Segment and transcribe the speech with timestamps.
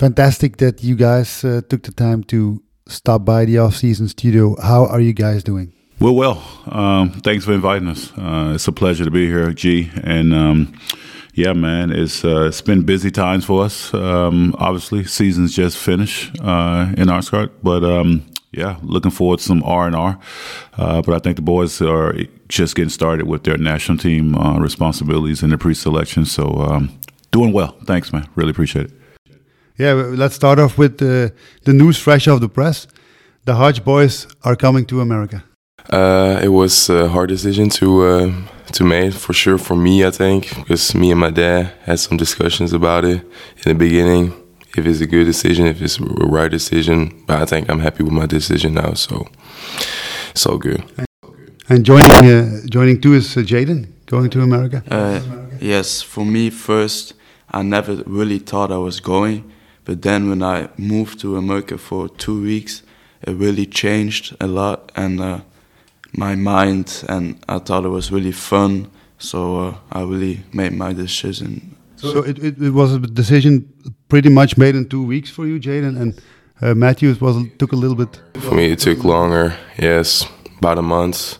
[0.00, 4.56] Fantastic that you guys uh, took the time to stop by the off-season studio.
[4.58, 5.74] How are you guys doing?
[6.00, 6.42] We're well.
[6.68, 8.10] Um, thanks for inviting us.
[8.16, 9.90] Uh, it's a pleasure to be here, G.
[10.02, 10.72] And um,
[11.34, 13.92] yeah, man, it's uh, it's been busy times for us.
[13.92, 19.62] Um, obviously, season's just finished uh, in Aarschot, but um, yeah, looking forward to some
[19.64, 20.18] R and R.
[20.78, 22.14] Uh, but I think the boys are
[22.48, 26.24] just getting started with their national team uh, responsibilities in the pre-selection.
[26.24, 26.98] So um,
[27.32, 27.76] doing well.
[27.84, 28.26] Thanks, man.
[28.34, 28.99] Really appreciate it.
[29.80, 31.32] Yeah, let's start off with the
[31.64, 32.86] the news fresh off the press.
[33.44, 35.42] The Hodge boys are coming to America.
[35.90, 38.32] Uh, it was a hard decision to uh,
[38.72, 40.04] to make for sure for me.
[40.04, 43.22] I think because me and my dad had some discussions about it
[43.56, 44.32] in the beginning.
[44.76, 48.02] If it's a good decision, if it's a right decision, but I think I'm happy
[48.02, 48.92] with my decision now.
[48.94, 49.28] So
[50.32, 50.82] it's all good.
[51.70, 54.82] And joining uh, joining too is uh, Jayden going to America.
[54.90, 55.20] Uh,
[55.58, 57.14] yes, for me first,
[57.50, 59.50] I never really thought I was going,
[59.84, 62.82] but then when I moved to America for two weeks,
[63.22, 65.40] it really changed a lot and uh,
[66.12, 68.90] my mind, and I thought it was really fun.
[69.18, 71.76] So uh, I really made my decision.
[71.96, 73.70] So it, it, it, was a decision
[74.08, 76.20] pretty much made in two weeks for you, Jayden, and
[76.62, 78.20] uh, Matthews was took a little bit.
[78.40, 79.54] For me, it took longer.
[79.78, 80.26] Yes,
[80.58, 81.36] about a month,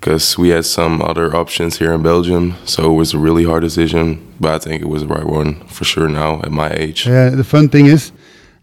[0.00, 2.54] because we had some other options here in Belgium.
[2.64, 5.60] So it was a really hard decision, but I think it was the right one
[5.68, 7.06] for sure now at my age.
[7.06, 8.12] Yeah, the fun thing is,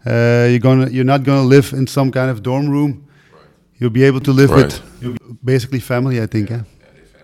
[0.04, 3.06] uh, you're gonna you're not gonna live in some kind of dorm room.
[3.78, 4.82] You'll be able to live right.
[5.00, 6.50] with basically family, I think.
[6.50, 6.62] Yeah.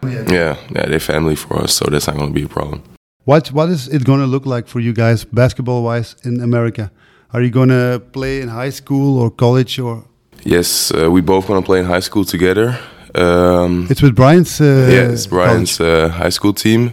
[0.04, 2.82] Yeah, yeah, they're family for us, so that's not going to be a problem.
[3.24, 6.90] What What is it going to look like for you guys, basketball wise, in America?
[7.32, 10.04] Are you going to play in high school or college or?
[10.44, 12.78] Yes, uh, we both to play in high school together.
[13.14, 14.60] Um, it's with Brian's.
[14.60, 16.92] Uh, yeah, it's Brian's uh, high school team.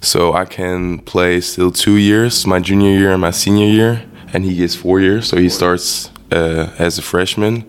[0.00, 4.44] So I can play still two years, my junior year and my senior year, and
[4.44, 5.28] he gets four years.
[5.28, 7.64] So he starts uh, as a freshman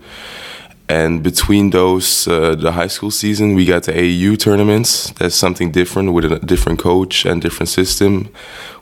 [0.88, 5.10] and between those, uh, the high school season, we got the AAU tournaments.
[5.12, 8.30] That's something different with a different coach and different system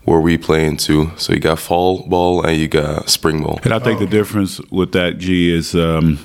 [0.04, 1.10] where we play into.
[1.16, 3.58] So you got fall ball and you got spring ball.
[3.64, 6.20] And I think the difference with that, G, is um,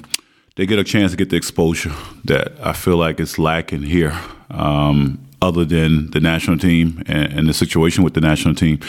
[0.61, 1.91] they get a chance to get the exposure
[2.23, 4.15] that I feel like is lacking here.
[4.51, 8.79] Um, other than the national team and, and, the situation with the national team.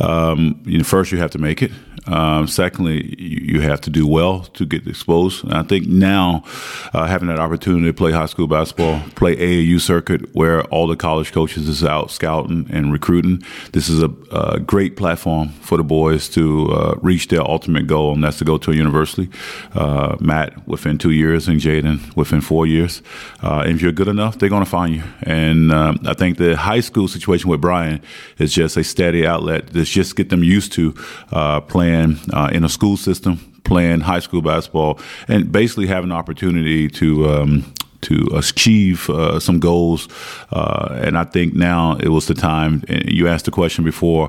[0.00, 1.72] Um, you know, first, you have to make it.
[2.06, 5.44] Um, secondly, you, have to do well to get exposed.
[5.44, 6.44] And I think now,
[6.92, 10.96] uh, having that opportunity to play high school basketball, play AAU circuit where all the
[10.96, 13.42] college coaches is out scouting and recruiting,
[13.72, 18.12] this is a, a great platform for the boys to uh, reach their ultimate goal,
[18.12, 19.30] and that's to go to a university.
[19.74, 23.00] Uh, Matt within two years, and Jayden within four years.
[23.42, 25.02] Uh, if you're good enough, they're going to find you.
[25.22, 28.02] And um, I think the high school situation with Brian
[28.38, 29.68] is just a steady outlet.
[29.68, 30.94] That's just get them used to
[31.32, 36.10] uh, playing playing uh, in a school system, playing high school basketball, and basically having
[36.10, 37.28] an opportunity to.
[37.28, 40.08] Um, to achieve uh, some goals,
[40.52, 42.82] uh, and I think now it was the time.
[43.06, 44.28] you asked the question before,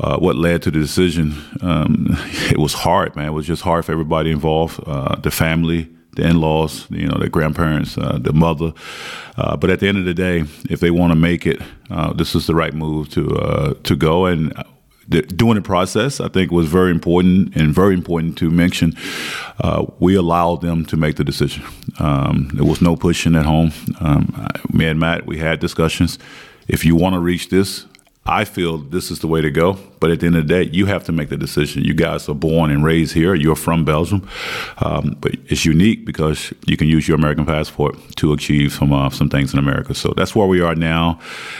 [0.00, 1.34] uh, what led to the decision?
[1.60, 2.06] Um,
[2.50, 3.26] it was hard, man.
[3.26, 7.28] It was just hard for everybody involved, uh, the family, the in-laws, you know, the
[7.28, 8.72] grandparents, uh, the mother.
[9.36, 11.60] Uh, but at the end of the day, if they want to make it,
[11.90, 14.24] uh, this is the right move to to go.
[14.24, 14.54] And
[15.08, 18.96] during the process, I think was very important and very important to mention.
[19.60, 21.64] Uh, we allowed them to make the decision.
[21.98, 23.72] Um, there was no pushing at home.
[24.00, 26.18] Um, me and Matt, we had discussions.
[26.68, 27.86] If you want to reach this,
[28.26, 29.78] I feel this is the way to go.
[30.00, 31.84] But at the end of the day, you have to make the decision.
[31.84, 33.34] You guys are born and raised here.
[33.34, 34.28] You're from Belgium,
[34.78, 39.10] um, but it's unique because you can use your American passport to achieve some uh,
[39.10, 39.94] some things in America.
[39.94, 41.18] So that's where we are now,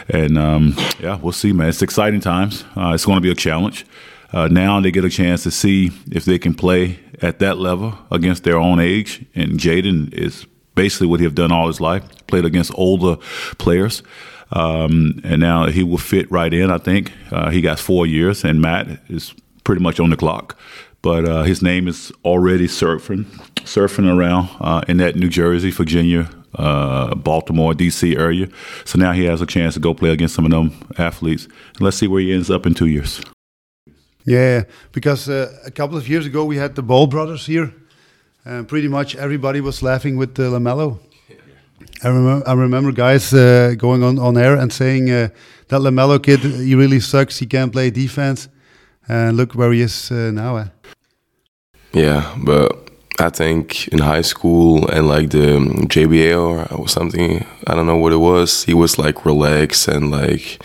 [0.09, 1.69] and um, yeah, we'll see, man.
[1.69, 2.65] It's exciting times.
[2.77, 3.87] Uh, it's going to be a challenge.
[4.33, 7.97] Uh, now they get a chance to see if they can play at that level
[8.11, 9.25] against their own age.
[9.35, 13.17] And Jaden is basically what he have done all his life, played against older
[13.59, 14.03] players.
[14.51, 16.71] Um, and now he will fit right in.
[16.71, 20.57] I think uh, he got four years, and Matt is pretty much on the clock.
[21.03, 23.25] But uh, his name is already surfing,
[23.65, 28.17] surfing around uh, in that New Jersey, Virginia, uh, Baltimore, D.C.
[28.17, 28.49] area.
[28.85, 31.47] So now he has a chance to go play against some of them athletes.
[31.81, 33.21] Let's see where he ends up in two years.
[34.25, 34.63] Yeah,
[34.93, 37.75] because uh, a couple of years ago we had the Ball brothers here,
[38.45, 40.99] and pretty much everybody was laughing with the LaMelo.
[42.03, 45.29] I remember, I remember guys uh, going on, on air and saying uh,
[45.69, 47.39] that LaMelo kid, he really sucks.
[47.39, 48.49] He can't play defense.
[49.09, 50.57] And look where he is uh, now.
[50.57, 50.67] Eh?
[51.93, 57.87] Yeah, but I think in high school and like the JBA or something, I don't
[57.87, 58.65] know what it was.
[58.65, 60.63] He was like relaxed and like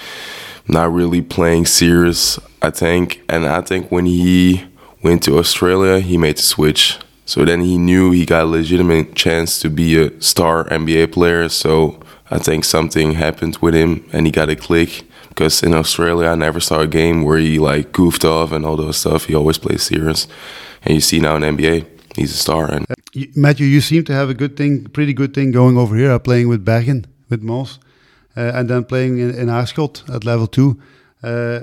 [0.68, 2.40] not really playing serious.
[2.62, 4.66] I think, and I think when he
[5.04, 6.98] went to Australia, he made the switch.
[7.30, 11.48] So then he knew he got a legitimate chance to be a star NBA player.
[11.48, 12.00] So
[12.32, 15.04] I think something happened with him and he got a click.
[15.30, 18.76] Because in Australia, I never saw a game where he like goofed off and all
[18.76, 19.26] those stuff.
[19.26, 20.28] He always plays serious.
[20.82, 21.86] And you see now in NBA,
[22.16, 22.66] he's a star.
[22.66, 22.88] And
[23.36, 26.48] Matthew, you seem to have a good thing, pretty good thing going over here, playing
[26.50, 27.78] with Bergen, with Moss,
[28.36, 30.82] uh, and then playing in, in Aarschot at level two.
[31.22, 31.60] Uh,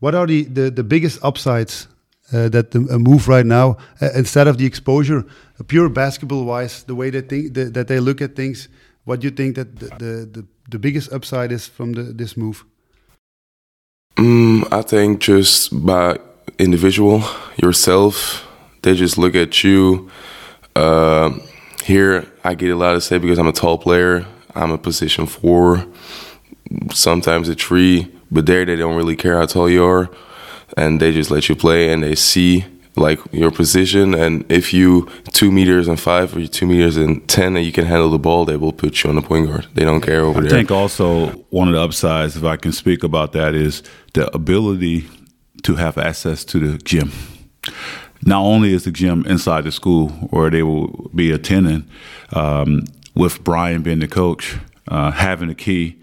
[0.00, 1.86] what are the, the, the biggest upsides
[2.34, 5.24] uh, that the, a move right now, uh, instead of the exposure,
[5.60, 8.68] uh, pure basketball wise, the way they think the, that they look at things?
[9.04, 12.36] What do you think that the, the, the, the biggest upside is from the, this
[12.36, 12.64] move?
[14.16, 16.18] Mm, I think just by
[16.58, 17.22] individual
[17.56, 18.46] yourself,
[18.82, 20.10] they just look at you.
[20.74, 21.38] Uh,
[21.84, 24.26] here, I get a lot of say because I'm a tall player.
[24.54, 25.84] I'm a position four,
[26.92, 30.08] sometimes a three, but there they don't really care how tall you are,
[30.76, 32.64] and they just let you play and they see
[32.96, 34.14] like your position.
[34.14, 37.86] And if you two meters and five or two meters and ten and you can
[37.86, 39.66] handle the ball, they will put you on the point guard.
[39.74, 40.50] They don't care over I there.
[40.50, 43.82] I think also one of the upsides, if I can speak about that, is
[44.12, 45.08] the ability
[45.62, 47.10] to have access to the gym.
[48.26, 51.88] Not only is the gym inside the school where they will be attending,
[52.32, 52.84] um,
[53.14, 54.56] with Brian being the coach,
[54.88, 55.96] uh, having the key,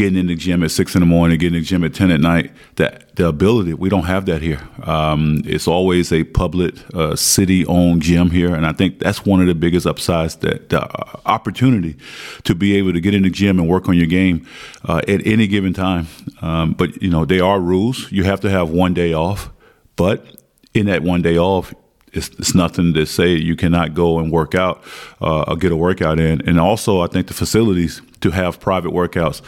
[0.00, 2.10] getting in the gym at six in the morning, getting in the gym at ten
[2.10, 2.52] at night.
[2.76, 4.60] That the ability we don't have that here.
[4.84, 9.46] Um, it's always a public, uh, city-owned gym here, and I think that's one of
[9.46, 11.96] the biggest upsides that the uh, opportunity
[12.44, 14.46] to be able to get in the gym and work on your game
[14.88, 16.06] uh, at any given time.
[16.40, 18.10] Um, but you know there are rules.
[18.10, 19.50] You have to have one day off,
[19.96, 20.24] but
[20.72, 21.74] in that one day off,
[22.12, 24.82] it's, it's nothing to say you cannot go and work out
[25.20, 26.40] uh, or get a workout in.
[26.48, 29.42] And also, I think the facilities to have private workouts.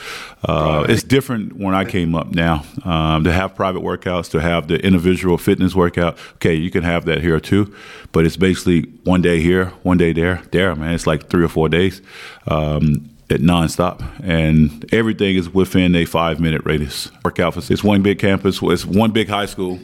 [0.44, 2.64] Uh, it's different when I came up now.
[2.84, 6.18] Um, to have private workouts, to have the individual fitness workout.
[6.34, 7.74] Okay, you can have that here too,
[8.12, 10.42] but it's basically one day here, one day there.
[10.50, 12.02] There, man, it's like three or four days.
[12.46, 17.10] Um, at nonstop, and everything is within a five-minute radius.
[17.24, 19.80] Workout for it's one big campus, it's one big high school,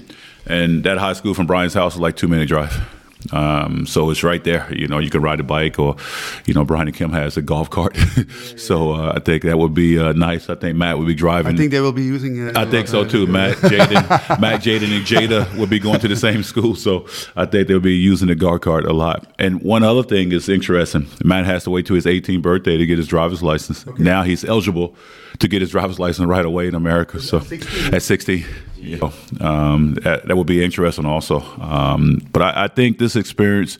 [0.46, 2.97] and that high school from Brian's house is like two-minute drive.
[3.32, 4.72] Um, so it's right there.
[4.72, 5.96] You know, you can ride a bike, or
[6.46, 7.96] you know, Brian and Kim has a golf cart.
[8.56, 10.48] so uh, I think that would be uh, nice.
[10.48, 11.54] I think Matt would be driving.
[11.54, 12.56] I think they will be using it.
[12.56, 13.26] I think so too.
[13.26, 17.06] Matt, Jayden, Matt, Jayden, and Jada would be going to the same school, so
[17.36, 19.26] I think they'll be using the golf cart a lot.
[19.38, 21.06] And one other thing is interesting.
[21.22, 23.84] Matt has to wait to his 18th birthday to get his driver's license.
[23.98, 24.94] Now he's eligible
[25.38, 27.20] to get his driver's license right away in America.
[27.20, 27.38] So
[27.92, 28.02] at
[28.78, 28.98] 16.
[29.00, 29.10] Yeah.
[29.40, 31.40] Um, that, that, would be interesting also.
[31.60, 33.78] Um, but I, I, think this experience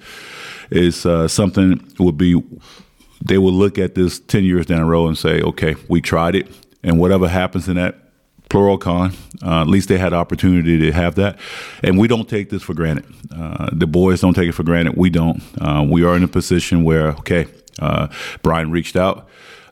[0.71, 2.43] is uh, something would be
[3.25, 6.35] they will look at this 10 years down the road and say, okay, we tried
[6.35, 6.49] it.
[6.83, 7.97] And whatever happens in that
[8.49, 9.13] plural con,
[9.43, 11.39] uh, at least they had opportunity to have that.
[11.83, 13.05] And we don't take this for granted.
[13.35, 14.97] Uh, the boys don't take it for granted.
[14.97, 15.43] We don't.
[15.61, 17.47] Uh, we are in a position where, okay,
[17.81, 18.09] uh,
[18.43, 19.29] Brian reached out.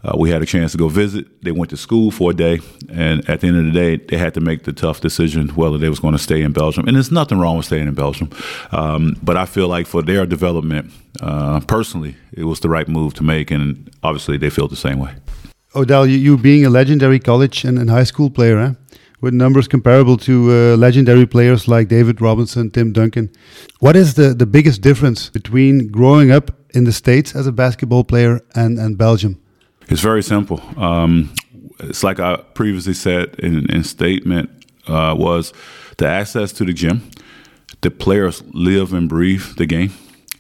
[0.07, 1.43] Uh, we had a chance to go visit.
[1.43, 4.17] They went to school for a day, and at the end of the day, they
[4.17, 6.87] had to make the tough decision whether they was going to stay in Belgium.
[6.87, 8.31] And there's nothing wrong with staying in Belgium,
[8.71, 13.15] um, but I feel like for their development, uh, personally, it was the right move
[13.15, 15.15] to make, and obviously they feel the same way.
[15.75, 18.73] Odell, you, you being a legendary college and, and high school player, eh?
[19.21, 23.31] with numbers comparable to uh, legendary players like David Robinson, Tim Duncan.
[23.81, 28.05] What is the, the biggest difference between growing up in the States as a basketball
[28.05, 29.41] player and, and Belgium?
[29.89, 30.61] It's very simple.
[30.77, 31.35] Um,
[31.81, 34.51] it's like I previously said in, in statement
[34.87, 35.53] uh, was
[35.99, 37.11] the access to the gym.
[37.83, 39.93] The players live and breathe the game,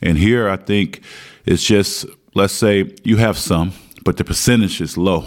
[0.02, 1.02] and here I think
[1.44, 3.72] it's just let's say you have some,
[4.04, 5.24] but the percentage is low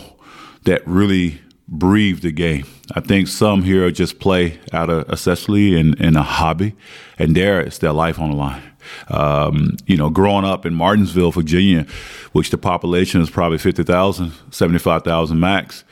[0.64, 2.66] that really breathe the game.
[2.96, 6.76] I think some here just play out of necessity and, and a hobby,
[7.18, 8.69] and there it's their life on the line.
[9.10, 11.86] Um, you know, growing up in Martinsville, Virginia,
[12.32, 15.84] which the population is probably 50,000, 75,000 max,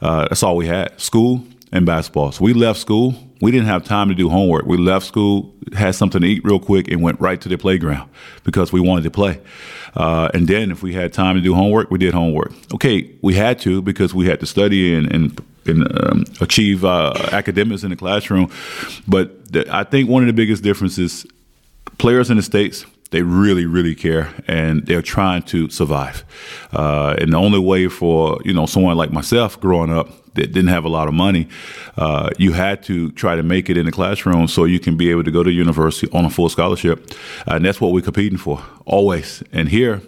[0.00, 2.32] uh, that's all we had school and basketball.
[2.32, 3.14] So we left school.
[3.40, 4.66] We didn't have time to do homework.
[4.66, 8.08] We left school, had something to eat real quick, and went right to the playground
[8.44, 9.40] because we wanted to play.
[9.94, 12.52] Uh, and then if we had time to do homework, we did homework.
[12.74, 17.12] Okay, we had to because we had to study and, and and um, achieve uh,
[17.30, 18.50] academics in the classroom.
[19.06, 21.26] But the, I think one of the biggest differences
[21.98, 26.24] players in the states they really really care and they're trying to survive.
[26.72, 30.68] Uh, and the only way for you know someone like myself growing up that didn't
[30.68, 31.46] have a lot of money
[31.98, 35.10] uh, you had to try to make it in the classroom so you can be
[35.10, 37.14] able to go to university on a full scholarship.
[37.46, 39.42] And that's what we're competing for always.
[39.52, 40.00] And here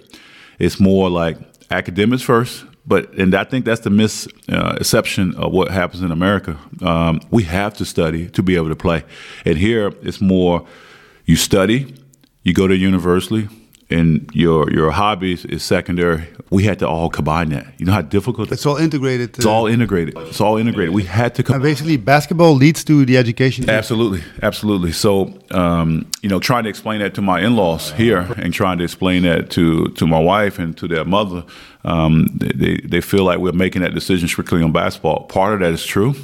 [0.58, 1.36] it's more like
[1.70, 6.58] academics first but and I think that's the misconception uh, of what happens in America.
[6.82, 9.04] Um, we have to study to be able to play,
[9.44, 10.66] and here it's more
[11.24, 11.94] you study,
[12.42, 13.48] you go to university,
[13.90, 16.22] and your your hobbies is secondary.
[16.50, 17.66] We had to all combine that.
[17.78, 19.36] You know how difficult It's all integrated.
[19.36, 20.16] It's all integrated.
[20.16, 20.94] It's all integrated.
[20.94, 23.68] We had to And basically, basketball leads to the education.
[23.68, 24.92] Absolutely, absolutely.
[24.92, 28.84] So, um, you know, trying to explain that to my in-laws here, and trying to
[28.84, 31.44] explain that to to my wife and to their mother,
[31.84, 35.24] um, they- they feel like we're making that decision strictly on basketball.
[35.28, 36.14] Part of that is true,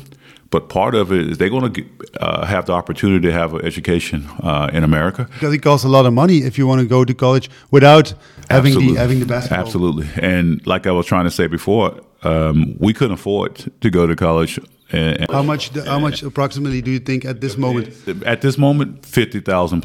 [0.50, 1.84] but part of it is they're going to
[2.20, 5.28] uh, have the opportunity to have an education uh, in America.
[5.32, 8.14] Because it costs a lot of money if you want to go to college without
[8.48, 8.94] having Absolutely.
[8.94, 9.66] the having the basketball.
[9.66, 10.08] Absolutely.
[10.20, 14.16] And like I was trying to say before, um, we couldn't afford to go to
[14.16, 14.58] college.
[14.92, 15.70] And, and How much?
[15.86, 17.94] How much approximately do you think at this moment
[18.26, 19.84] at this moment, fifty thousand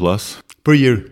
[0.64, 1.12] per year?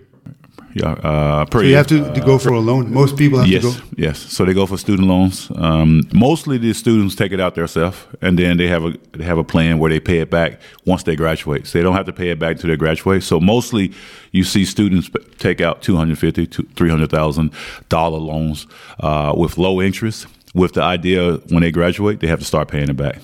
[0.76, 1.78] Yeah, uh, per So you year.
[1.78, 2.92] have to, to go for a loan.
[2.92, 3.86] Most people have Yes, to go.
[3.96, 4.18] yes.
[4.20, 5.52] So they go for student loans.
[5.56, 9.38] Um, mostly the students take it out themselves, and then they have a they have
[9.38, 11.68] a plan where they pay it back once they graduate.
[11.68, 13.22] So they don't have to pay it back until they graduate.
[13.24, 13.92] So mostly,
[14.32, 17.52] you see students take out two hundred fifty to three hundred thousand
[17.90, 18.66] dollar loans
[19.00, 20.26] uh, with low interest,
[20.56, 23.20] with the idea when they graduate they have to start paying it back.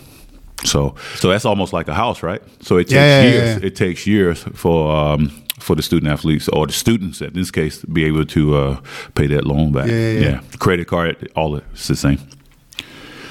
[0.66, 2.42] So, so that's almost like a house, right?
[2.62, 3.58] So it takes Yeah, yeah, years.
[3.62, 3.68] yeah.
[3.68, 7.86] It takes years for um, for the student athletes or the students, in this case,
[7.86, 8.82] be able to uh,
[9.14, 9.88] pay that loan back.
[9.88, 10.42] Yeah, yeah, yeah.
[10.60, 12.20] credit card, all it, it's the same.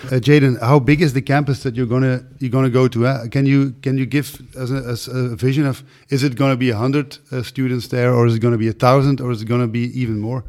[0.06, 3.06] Uh, Jaden, how big is the campus that you're gonna you're gonna go to?
[3.06, 6.56] Uh, can you can you give us a, us a vision of is it gonna
[6.56, 9.42] be a hundred uh, students there, or is it gonna be a thousand, or is
[9.42, 10.44] it gonna be even more?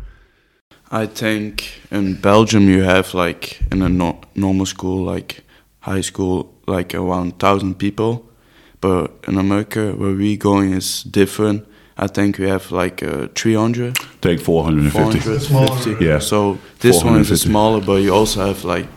[0.92, 5.44] I think in Belgium you have like in a no- normal school, like
[5.82, 8.30] high school, like around thousand people,
[8.82, 11.68] but in America where we going is different.
[12.01, 15.20] I think we have like uh, 300, Take four hundred and fifty.
[15.20, 16.06] 450.
[16.06, 16.20] Yeah.
[16.20, 18.88] So this one is smaller, but you also have like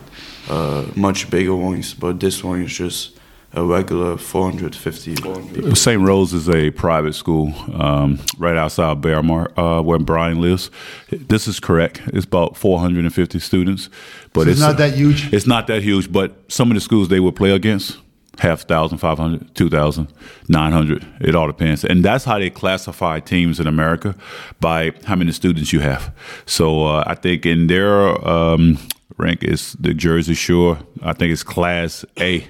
[0.49, 1.93] uh, much bigger ones.
[1.93, 3.19] But this one is just
[3.51, 5.15] a regular 450.
[5.15, 5.77] 400.
[5.77, 6.01] St.
[6.01, 10.71] Rose is a private school um, right outside Belmar, uh, where Brian lives.
[11.11, 12.01] This is correct.
[12.07, 13.89] It's about 450 students,
[14.31, 15.31] but So it's not that huge?
[15.33, 17.97] It's not that huge, but some of the schools they would play against
[18.39, 20.07] half thousand, five hundred, two thousand,
[20.47, 21.05] nine hundred.
[21.21, 24.15] It all depends, and that's how they classify teams in America
[24.59, 26.13] by how many students you have.
[26.45, 28.77] So uh, I think in their um,
[29.17, 30.79] rank is the Jersey Shore.
[31.01, 32.47] I think it's Class A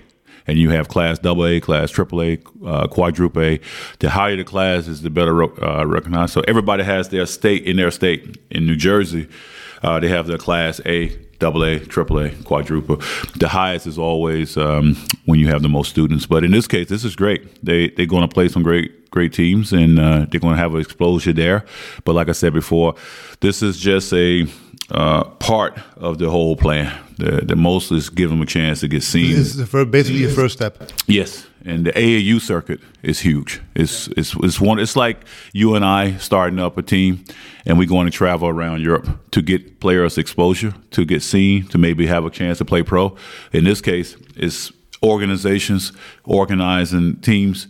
[0.47, 3.59] and you have class double A, class triple A, uh, quadruple A.
[3.99, 6.33] The higher the class is, the better uh, recognized.
[6.33, 8.37] So everybody has their state in their state.
[8.49, 9.27] In New Jersey,
[9.81, 13.01] uh, they have their class A, double A, triple A, quadruple.
[13.35, 14.95] The highest is always um,
[15.25, 16.25] when you have the most students.
[16.25, 17.41] But in this case, this is great.
[17.61, 20.73] They they're going to play some great great teams, and uh, they're going to have
[20.73, 21.65] an explosion there.
[22.05, 22.95] But like I said before,
[23.41, 24.47] this is just a
[24.93, 26.99] uh, part of the whole plan.
[27.17, 29.31] The, the most is give them a chance to get seen.
[29.31, 30.91] This is the fir- basically a first step.
[31.07, 33.61] Yes, and the AAU circuit is huge.
[33.75, 34.79] It's it's it's one.
[34.79, 35.17] It's like
[35.51, 37.23] you and I starting up a team,
[37.65, 41.77] and we're going to travel around Europe to get players exposure, to get seen, to
[41.77, 43.15] maybe have a chance to play pro.
[43.51, 44.71] In this case, it's
[45.03, 45.91] organizations
[46.23, 47.67] organizing teams.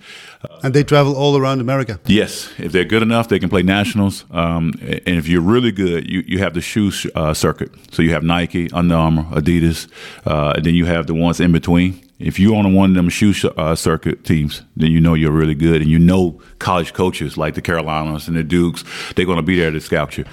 [0.63, 1.99] And they travel all around America.
[2.05, 4.25] Yes, if they're good enough, they can play nationals.
[4.31, 7.71] Um, and if you're really good, you, you have the shoe uh, circuit.
[7.91, 9.87] So you have Nike, Under Armour, Adidas,
[10.25, 12.01] uh, and then you have the ones in between.
[12.19, 15.55] If you're on one of them shoe uh, circuit teams, then you know you're really
[15.55, 18.85] good, and you know college coaches like the Carolinas and the Dukes,
[19.15, 20.23] they're going to be there to scout you.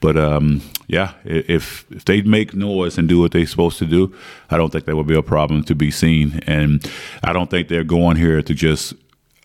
[0.00, 4.14] But um, yeah, if if they make noise and do what they're supposed to do,
[4.50, 6.40] I don't think that would be a problem to be seen.
[6.46, 6.88] And
[7.24, 8.94] I don't think they're going here to just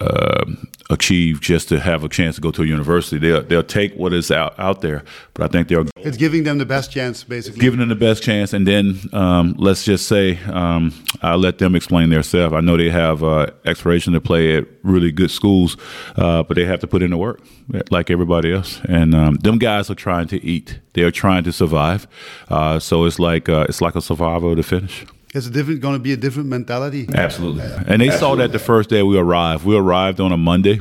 [0.01, 0.45] uh,
[0.89, 3.17] achieve just to have a chance to go to a university.
[3.17, 6.57] They'll they'll take what is out out there, but I think they're It's giving them
[6.57, 7.59] the best chance, basically.
[7.61, 8.53] giving them the best chance.
[8.53, 12.53] And then um, let's just say um, I'll let them explain themselves.
[12.53, 15.77] I know they have uh, expiration to play at really good schools,
[16.17, 17.41] uh, but they have to put in the work
[17.89, 18.81] like everybody else.
[18.89, 20.79] And um, them guys are trying to eat.
[20.93, 22.05] They are trying to survive.
[22.49, 25.05] Uh, so it's like uh, it's like a survival to finish.
[25.35, 27.07] It's a different, going to be a different mentality.
[27.13, 27.63] Absolutely.
[27.87, 29.65] And they saw that the first day we arrived.
[29.65, 30.79] We arrived on a Monday.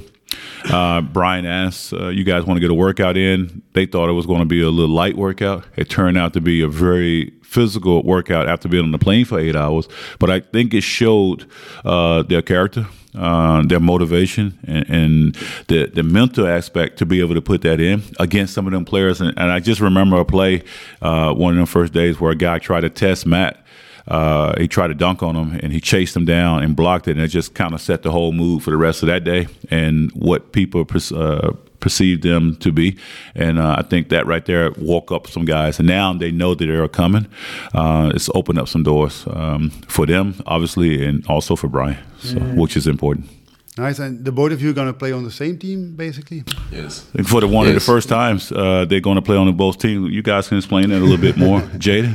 [0.64, 4.12] Uh, Brian asked, uh, "You guys want to get a workout in?" They thought it
[4.12, 5.64] was going to be a little light workout.
[5.76, 9.38] It turned out to be a very physical workout after being on the plane for
[9.38, 9.88] eight hours.
[10.18, 11.46] But I think it showed
[11.84, 15.34] uh, their character, uh, their motivation, and, and
[15.68, 18.84] the the mental aspect to be able to put that in against some of them
[18.84, 19.20] players.
[19.20, 20.62] And, and I just remember a play,
[21.02, 23.63] uh, one of them first days, where a guy tried to test Matt.
[24.06, 27.12] Uh, he tried to dunk on him and he chased him down and blocked it,
[27.12, 29.46] and it just kind of set the whole mood for the rest of that day
[29.70, 32.98] and what people uh, perceived them to be.
[33.34, 36.54] And uh, I think that right there woke up some guys, and now they know
[36.54, 37.26] that they're coming.
[37.74, 42.40] Uh, it's opened up some doors um, for them, obviously, and also for Brian, so,
[42.40, 43.28] which is important.
[43.76, 43.98] Nice.
[43.98, 46.44] And the both of you are going to play on the same team, basically?
[46.70, 47.06] Yes.
[47.14, 49.52] And for the one of the first times uh, they're going to play on the
[49.52, 50.12] both teams.
[50.12, 51.60] You guys can explain that a little bit more.
[51.78, 52.14] Jayden,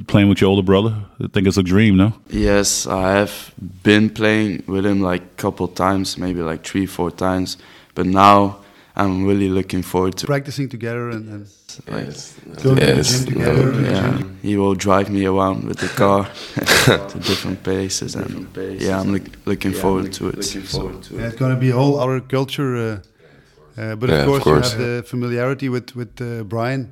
[0.00, 2.14] uh, playing with your older brother, I think it's a dream, no?
[2.30, 7.10] Yes, I have been playing with him like a couple times, maybe like three, four
[7.12, 7.56] times.
[7.94, 8.58] But now
[8.98, 11.46] I'm really looking forward to Practicing together and, and
[11.88, 12.34] like, Yes.
[12.62, 13.08] Going to the Yes.
[13.24, 13.72] gym together.
[13.72, 13.90] No.
[13.90, 16.24] yeah, he will drive me around with the car
[17.10, 18.48] to different places, and
[18.80, 20.36] yeah, I'm look, looking forward to it.
[20.36, 22.76] Looking forward So, yeah, it's going to be a whole other culture.
[22.76, 22.96] Uh,
[23.80, 24.72] uh, but Yeah, of of course, you course.
[24.72, 26.88] have the familiarity with with uh, Brian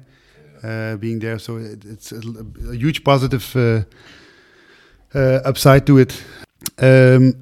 [0.63, 2.21] uh, being there, so it, it's a,
[2.71, 3.83] a huge positive uh,
[5.15, 6.25] uh, upside to it.
[6.79, 7.35] Um,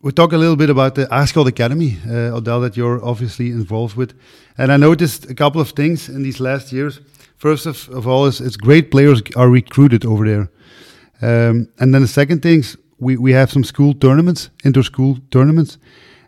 [0.00, 3.96] we talk a little bit about the Aarschot Academy, uh, Odell, that you're obviously involved
[3.96, 4.14] with,
[4.56, 7.00] and I noticed a couple of things in these last years.
[7.36, 10.50] First of, of all, is it's great players are recruited over there,
[11.20, 15.78] um, and then the second things we, we have some school tournaments, inter-school tournaments,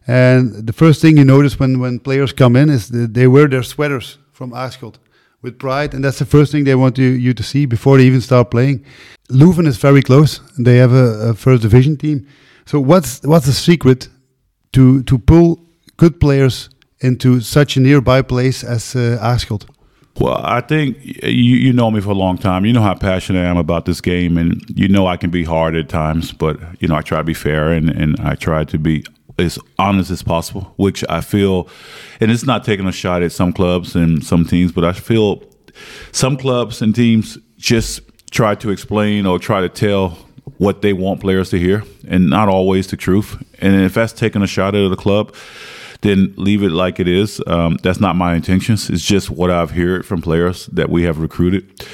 [0.06, 3.46] and the first thing you notice when, when players come in is that they wear
[3.46, 4.96] their sweaters from Aarschot
[5.42, 8.04] with pride, and that's the first thing they want you, you to see before they
[8.04, 8.84] even start playing.
[9.28, 12.26] Leuven is very close; they have a, a first division team.
[12.70, 14.08] So what's what's the secret
[14.74, 15.58] to to pull
[15.96, 19.18] good players into such a nearby place as uh?
[20.20, 22.64] Well, I think you, you know me for a long time.
[22.64, 25.42] You know how passionate I am about this game, and you know I can be
[25.42, 28.62] hard at times, but you know I try to be fair and, and I try
[28.62, 29.04] to be
[29.36, 31.66] as honest as possible, which I feel,
[32.20, 35.42] and it's not taking a shot at some clubs and some teams, but I feel
[36.12, 40.16] some clubs and teams just try to explain or try to tell
[40.60, 43.42] what they want players to hear, and not always the truth.
[43.60, 45.34] And if that's taking a shot at the club,
[46.02, 47.40] then leave it like it is.
[47.46, 48.90] Um, that's not my intentions.
[48.90, 51.86] It's just what I've heard from players that we have recruited.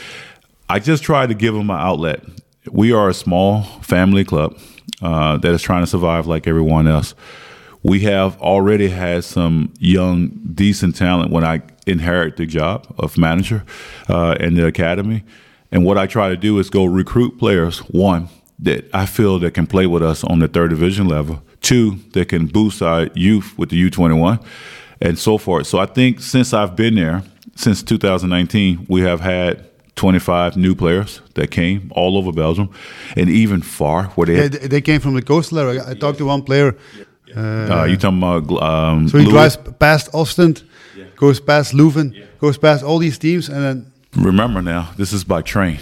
[0.69, 2.25] I just try to give them an outlet.
[2.69, 4.59] We are a small family club
[5.01, 7.15] uh, that is trying to survive like everyone else.
[7.85, 13.63] We have already had some young, decent talent when I inherit the job of manager
[14.09, 15.23] uh, in the academy.
[15.71, 18.29] And what I try to do is go recruit players, one,
[18.61, 22.29] that I feel that can play with us on the third division level, two, that
[22.29, 24.43] can boost our youth with the U21,
[25.01, 25.67] and so forth.
[25.67, 27.23] So I think since I've been there,
[27.55, 29.65] since 2019, we have had
[29.97, 32.69] 25 new players that came all over Belgium
[33.17, 35.83] and even far where they Yeah, had, they came from the coastal area.
[35.87, 36.77] I talked to one player.
[37.35, 40.63] Uh, uh, you talking about um, so he drives past Ostend,
[41.17, 45.43] goes past Leuven, goes past all these teams, and then Remember now, this is by
[45.43, 45.79] train.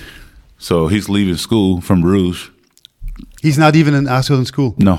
[0.59, 2.51] So he's leaving school from Bruges.
[3.45, 4.75] He's not even in in school.
[4.79, 4.99] No,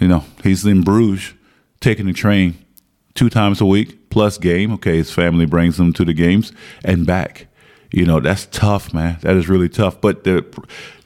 [0.00, 1.34] you know, he's in Bruges
[1.80, 2.56] taking the train
[3.14, 4.72] two times a week plus game.
[4.72, 6.52] Okay, his family brings him to the games
[6.84, 7.46] and back.
[7.92, 9.18] You know, that's tough, man.
[9.20, 10.00] That is really tough.
[10.00, 10.44] But the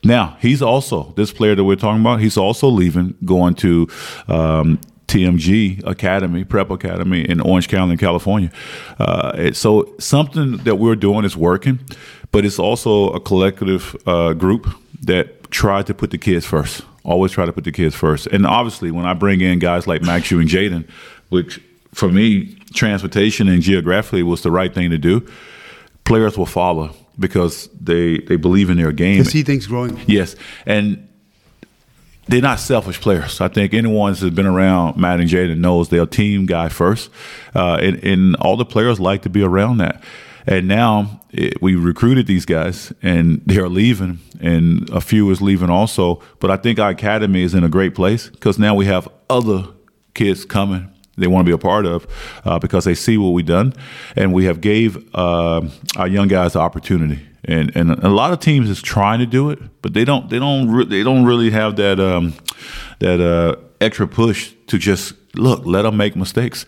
[0.05, 2.20] now he's also this player that we're talking about.
[2.20, 3.88] He's also leaving, going to
[4.29, 8.53] um, TMG Academy, Prep Academy in Orange County, California.
[9.01, 11.81] Uh, so something that we're doing is working,
[12.31, 14.68] but it's also a collective uh, group
[15.07, 16.83] that try to put the kids first.
[17.05, 18.27] Always try to put the kids first.
[18.27, 20.88] And obviously, when I bring in guys like Matthew and Jayden,
[21.29, 21.61] which
[21.95, 25.27] for me, transportation and geographically was the right thing to do,
[26.05, 29.19] players will follow because they they believe in their game.
[29.19, 29.99] You see things growing.
[30.07, 31.09] Yes, and
[32.29, 33.40] they're not selfish players.
[33.40, 37.09] I think anyone that's been around Matt and Jayden knows they're a team guy first,
[37.55, 40.03] uh, and, and all the players like to be around that.
[40.47, 45.71] And now it, we recruited these guys, and they're leaving, and a few is leaving
[45.71, 46.23] also.
[46.39, 49.65] But I think our academy is in a great place because now we have other
[50.15, 52.07] kids coming they want to be a part of
[52.45, 53.73] uh, because they see what we've done,
[54.15, 55.63] and we have gave uh,
[55.97, 57.27] our young guys the opportunity.
[57.45, 60.39] And and a lot of teams is trying to do it, but they don't they
[60.39, 62.35] don't re- they don't really have that um,
[62.99, 66.67] that uh, extra push to just look let them make mistakes.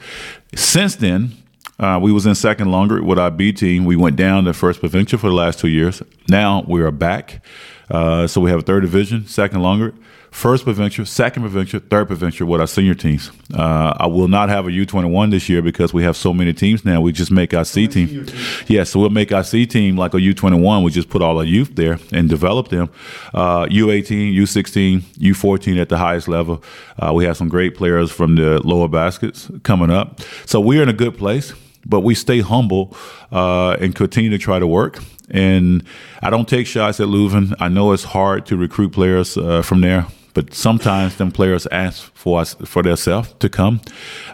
[0.55, 1.33] Since then,
[1.79, 3.85] uh, we was in second longer with our B team.
[3.85, 6.03] We went down to first provincial for the last two years.
[6.29, 7.45] Now we are back.
[7.91, 9.95] Uh, so we have a third division, second longer,
[10.31, 13.31] first provincial, second provincial, third provincial with our senior teams.
[13.55, 16.85] Uh, I will not have a U21 this year because we have so many teams
[16.85, 17.01] now.
[17.01, 18.27] We just make our C team.
[18.67, 20.85] Yeah, so we'll make our C team like a U21.
[20.85, 22.91] We just put all our youth there and develop them.
[23.33, 26.63] Uh, U18, U16, U14 at the highest level.
[26.99, 30.21] Uh, we have some great players from the lower baskets coming up.
[30.45, 31.55] So we're in a good place
[31.89, 32.97] but we stay humble
[33.33, 35.03] uh, and continue to try to work.
[35.31, 35.85] And
[36.23, 37.55] I don't take shots at Leuven.
[37.59, 42.13] I know it's hard to recruit players uh, from there, but sometimes them players ask
[42.15, 43.81] for us for themselves to come.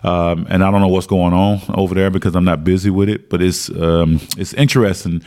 [0.03, 3.09] Um, and I don't know what's going on over there because I'm not busy with
[3.09, 3.29] it.
[3.29, 5.23] But it's um, it's interesting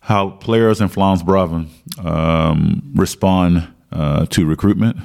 [0.00, 1.68] how players in Vlaams-Brabant
[2.04, 4.98] um, respond uh, to recruitment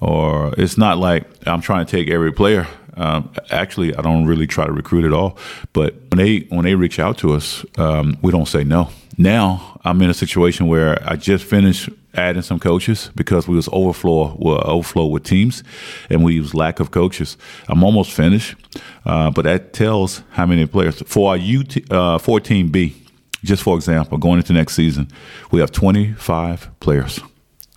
[0.00, 2.66] or it's not like I'm trying to take every player.
[2.96, 5.38] Um, actually, I don't really try to recruit at all.
[5.72, 8.90] But when they when they reach out to us, um, we don't say no.
[9.18, 13.68] Now I'm in a situation where I just finished adding some coaches because we was
[13.72, 15.62] overflow well, overflow with teams,
[16.08, 17.36] and we was lack of coaches.
[17.68, 18.56] I'm almost finished,
[19.04, 22.94] uh, but that tells how many players for our UT, uh, 14B.
[23.42, 25.08] Just for example, going into next season,
[25.50, 27.20] we have 25 players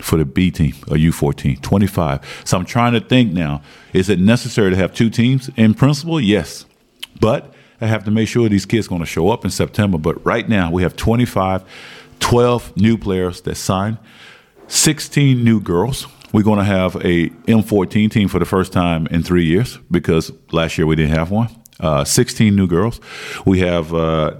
[0.02, 2.42] for the B team, a U14, 25.
[2.46, 3.62] So I'm trying to think now,
[3.94, 5.50] is it necessary to have two teams?
[5.56, 6.66] In principle, yes.
[7.20, 9.98] But I have to make sure these kids are going to show up in September.
[9.98, 11.64] But right now, we have 25,
[12.20, 13.98] 12 new players that signed,
[14.68, 16.08] 16 new girls.
[16.32, 20.32] We're going to have a M14 team for the first time in three years because
[20.52, 21.50] last year we didn't have one.
[21.80, 23.00] Uh, 16 new girls.
[23.46, 24.36] We have uh,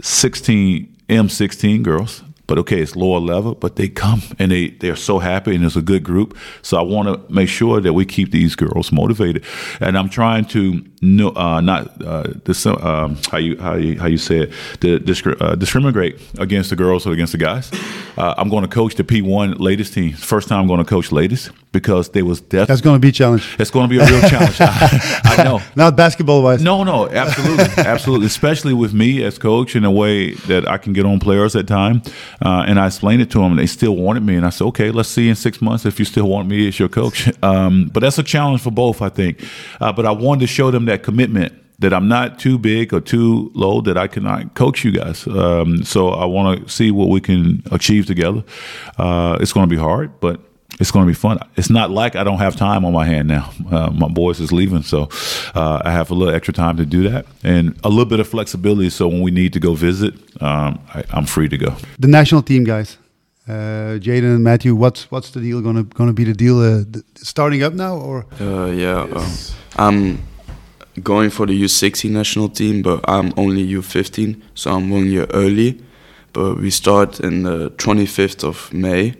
[0.00, 5.18] 16 M16 girls but okay, it's lower level, but they come and they, they're so
[5.18, 6.36] happy and it's a good group.
[6.62, 9.44] So I want to make sure that we keep these girls motivated.
[9.80, 14.06] And I'm trying to no, uh, not uh, dis- um, how you how you how
[14.06, 17.70] you say it, the, discri- uh, discriminate against the girls or against the guys.
[18.16, 20.14] Uh, I'm going to coach the P1 latest team.
[20.14, 23.10] First time I'm going to coach latest because they was definitely That's going to be
[23.10, 23.56] a challenge.
[23.58, 24.56] It's going to be a real challenge.
[24.60, 25.60] I, I know.
[25.76, 26.62] Not basketball wise.
[26.62, 28.26] No, no, absolutely, absolutely.
[28.26, 31.68] Especially with me as coach, in a way that I can get on players at
[31.68, 32.02] time.
[32.40, 34.36] Uh, and I explained it to them, and they still wanted me.
[34.36, 36.78] And I said, okay, let's see in six months if you still want me as
[36.78, 37.28] your coach.
[37.40, 39.42] Um, but that's a challenge for both, I think.
[39.80, 43.00] Uh, but I wanted to show them that commitment that I'm not too big or
[43.00, 45.26] too low that I cannot coach you guys.
[45.26, 48.42] Um, so I want to see what we can achieve together.
[48.98, 50.40] Uh, it's going to be hard, but
[50.80, 51.38] it's going to be fun.
[51.56, 53.50] It's not like I don't have time on my hand now.
[53.70, 55.08] Uh, my boys is leaving, so
[55.54, 58.28] uh, I have a little extra time to do that and a little bit of
[58.28, 58.90] flexibility.
[58.90, 61.74] So when we need to go visit, um, I, I'm free to go.
[61.98, 62.98] The national team guys,
[63.48, 64.74] uh, Jayden and Matthew.
[64.74, 66.60] What's what's the deal gonna gonna be the deal?
[66.60, 69.32] Uh, th- starting up now or Uh, yeah, um,
[69.76, 70.22] I'm
[71.02, 75.80] going for the U16 national team, but I'm only U15, so I'm one year early.
[76.34, 79.14] But we start in the 25th of May,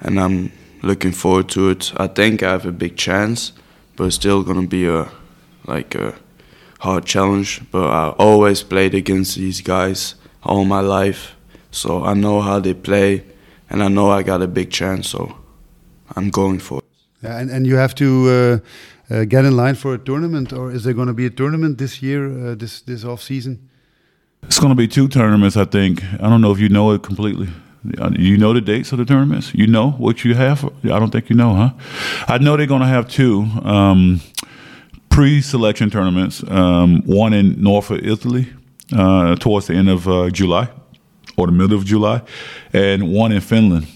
[0.00, 0.52] and I'm
[0.84, 1.92] looking forward to it.
[1.96, 3.52] I think I have a big chance,
[3.96, 5.08] but it's still gonna be a
[5.66, 6.14] like a
[6.80, 7.62] hard challenge.
[7.70, 11.36] But I always played against these guys all my life,
[11.70, 13.24] so I know how they play,
[13.70, 15.08] and I know I got a big chance.
[15.08, 15.36] So
[16.16, 16.84] I'm going for it.
[17.22, 18.58] Yeah, and and you have to uh,
[19.14, 21.78] uh, get in line for a tournament, or is there going to be a tournament
[21.78, 23.58] this year, uh, this this off season?
[24.42, 26.02] It's going to be two tournaments, I think.
[26.20, 27.48] I don't know if you know it completely.
[27.98, 29.52] Uh, You know the dates of the tournaments?
[29.54, 30.64] You know what you have?
[30.84, 31.70] I don't think you know, huh?
[32.28, 34.20] I know they're going to have two um,
[35.08, 36.42] pre-selection tournaments.
[36.48, 38.46] Um, one in Norfolk, Italy,
[38.96, 40.68] uh, towards the end of uh, July
[41.36, 42.20] or the middle of July,
[42.72, 43.86] and one in Finland,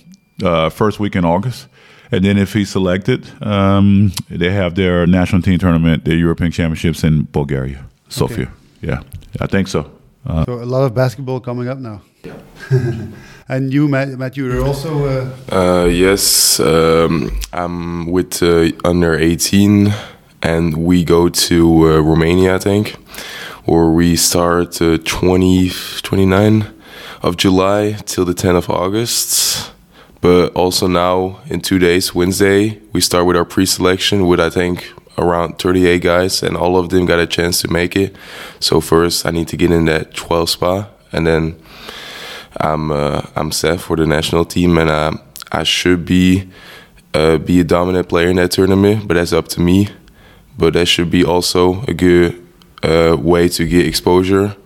[0.42, 1.68] uh, first week in August.
[2.10, 7.04] And then if he's selected, um, they have their national team tournament, their European Championships
[7.04, 8.48] in Bulgaria, Sofia.
[8.82, 9.00] Yeah,
[9.40, 9.80] I think so.
[10.26, 12.00] Uh, So a lot of basketball coming up now.
[13.48, 15.06] and you, Matt, you're also.
[15.06, 19.92] Uh, Uh, yes, um, I'm with uh, under 18,
[20.42, 22.96] and we go to uh, Romania, I think,
[23.64, 25.70] where we start uh, 20,
[26.02, 26.74] 29
[27.22, 29.72] of July till the 10th of August.
[30.20, 34.92] But also now, in two days, Wednesday, we start with our pre-selection with I think
[35.16, 38.14] around 38 guys, and all of them got a chance to make it.
[38.60, 41.56] So first, I need to get in that 12 spot, and then
[42.56, 45.12] I'm uh, I'm set for the national team, and uh,
[45.52, 46.48] I should be
[47.14, 49.06] uh, be a dominant player in that tournament.
[49.06, 49.88] But that's up to me.
[50.56, 52.44] But that should be also a good
[52.82, 54.56] uh, way to get exposure.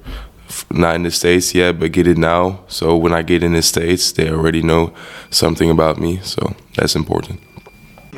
[0.70, 2.60] Not in the states yet, but get it now.
[2.68, 4.92] So when I get in the states, they already know
[5.30, 6.20] something about me.
[6.22, 7.40] So that's important.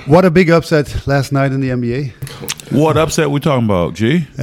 [0.07, 2.13] what a big upset last night in the NBA.
[2.71, 4.21] What upset we talking about, G?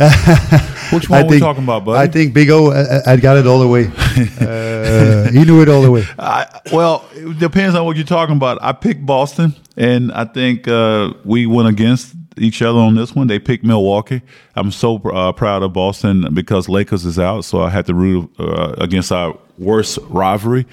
[0.93, 1.99] Which one I we talking about, buddy?
[1.99, 3.85] I think Big O uh, uh, had got it all the way.
[3.87, 6.03] uh, he knew it all the way.
[6.19, 8.57] I, well, it depends on what you're talking about.
[8.61, 13.27] I picked Boston, and I think uh, we went against each other on this one.
[13.27, 14.21] They picked Milwaukee.
[14.55, 18.29] I'm so uh, proud of Boston because Lakers is out, so I had to root
[18.39, 20.65] uh, against our worst rivalry.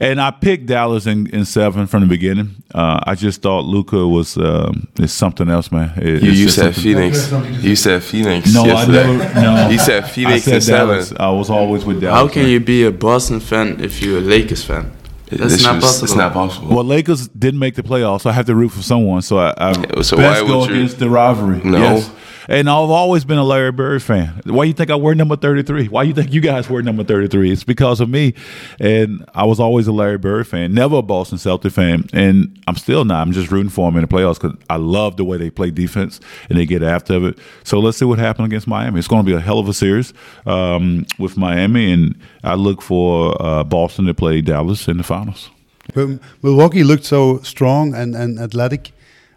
[0.00, 2.62] And I picked Dallas in, in seven from the beginning.
[2.74, 5.92] Uh, I just thought Luka was um, is something else, man.
[5.98, 7.30] It- You, you said Phoenix.
[7.62, 8.54] You said Phoenix.
[8.54, 9.40] No, I never.
[9.40, 10.88] No, He said I Phoenix said in seven.
[10.94, 11.12] Dallas.
[11.18, 12.18] I was always with Dallas.
[12.20, 12.52] How can man.
[12.52, 14.90] you be a Boston fan if you're a Lakers fan?
[15.38, 16.18] That's It's not just- It's possible.
[16.22, 16.74] not possible.
[16.76, 19.22] Well, Lakers didn't make the playoffs, so I have to root for someone.
[19.22, 21.60] So I, I so best why go would you- against the rivalry.
[21.64, 21.78] No.
[21.78, 22.10] Yes.
[22.52, 24.42] And I've always been a Larry Bird fan.
[24.44, 25.88] Why you think I wear number thirty three?
[25.88, 27.50] Why you think you guys wear number thirty three?
[27.50, 28.34] It's because of me,
[28.78, 32.76] and I was always a Larry Bird fan, never a Boston Celtic fan, and I'm
[32.76, 33.22] still not.
[33.22, 35.70] I'm just rooting for them in the playoffs because I love the way they play
[35.70, 37.38] defense and they get after it.
[37.64, 38.98] So let's see what happens against Miami.
[38.98, 40.12] It's going to be a hell of a series
[40.44, 45.48] um, with Miami, and I look for uh, Boston to play Dallas in the finals.
[45.94, 48.92] But Milwaukee looked so strong and, and athletic.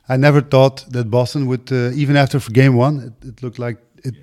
[0.08, 3.78] I never thought that Boston would, uh, even after game one, it, it looked like
[4.04, 4.15] it.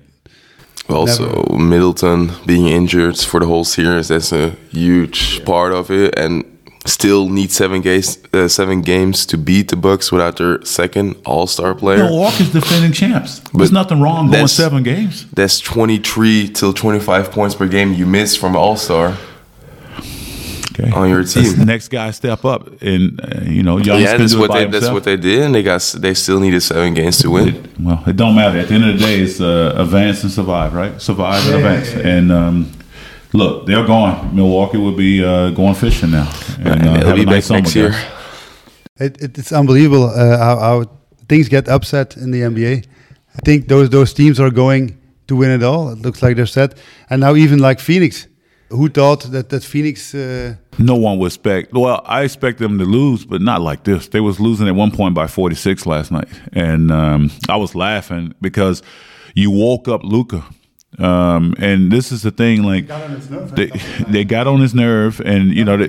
[0.89, 6.17] Also, Middleton being injured for the whole series, that's a huge part of it.
[6.17, 6.43] And
[6.85, 11.47] still need seven games, uh, seven games to beat the Bucks without their second All
[11.47, 12.03] Star player.
[12.03, 13.39] Milwaukee's defending champs.
[13.39, 15.25] But There's nothing wrong going seven games.
[15.31, 19.17] That's 23 till 25 points per game you miss from All Star.
[20.79, 20.89] Okay.
[20.91, 21.65] On your That's the team.
[21.65, 24.89] next guy step up, and uh, you know, Giannis Yeah, that's what by they that's
[24.89, 27.69] what they did, and they got they still needed seven games to win.
[27.79, 28.57] Well, it don't matter.
[28.57, 30.99] At the end of the day, it's uh, advance and survive, right?
[30.99, 31.93] Survive and advance.
[31.93, 32.71] And um,
[33.33, 34.35] look, they're going.
[34.35, 37.91] Milwaukee will be uh, going fishing now, and, uh, they'll be nice back next year.
[37.91, 38.05] guys.
[38.99, 40.85] It, it, it's unbelievable uh, how, how
[41.27, 42.85] things get upset in the NBA.
[43.35, 45.89] I think those those teams are going to win it all.
[45.89, 46.77] It looks like they're set.
[47.09, 48.27] And now even like Phoenix,
[48.77, 50.13] who thought that that Phoenix?
[50.15, 51.73] Uh, No one would expect.
[51.73, 54.07] Well, I expect them to lose, but not like this.
[54.09, 58.33] They was losing at one point by 46 last night, and um, I was laughing
[58.41, 58.81] because
[59.35, 60.43] you woke up Luka.
[60.99, 62.87] Um, and this is the thing, like
[63.55, 63.71] they
[64.11, 65.87] they got on his nerve, and you know they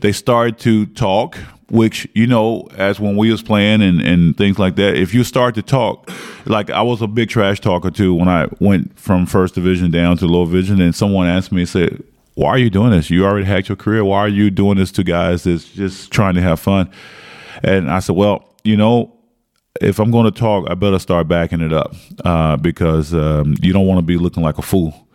[0.00, 1.36] they started to talk,
[1.68, 4.96] which you know as when we was playing and and things like that.
[4.96, 6.10] If you start to talk,
[6.46, 10.16] like I was a big trash talker too when I went from first division down
[10.18, 12.02] to lower division, and someone asked me, said,
[12.36, 13.08] why are you doing this?
[13.08, 14.04] You already had your career.
[14.04, 16.90] Why are you doing this to guys that's just trying to have fun?
[17.64, 19.16] And I said, well, you know,
[19.80, 21.94] if I'm going to talk, I better start backing it up
[22.26, 25.05] uh, because um, you don't want to be looking like a fool.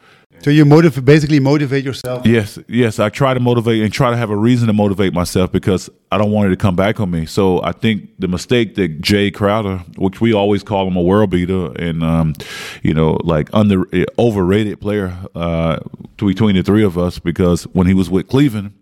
[0.43, 2.25] So you basically motivate yourself.
[2.25, 5.51] Yes, yes, I try to motivate and try to have a reason to motivate myself
[5.51, 7.27] because I don't want it to come back on me.
[7.27, 11.29] So I think the mistake that Jae Crowder, which we always call him a world
[11.29, 12.33] beater and um,
[12.81, 13.85] you know like under
[14.17, 15.77] overrated player uh,
[16.17, 18.73] between the three of us, because when he was with Cleveland,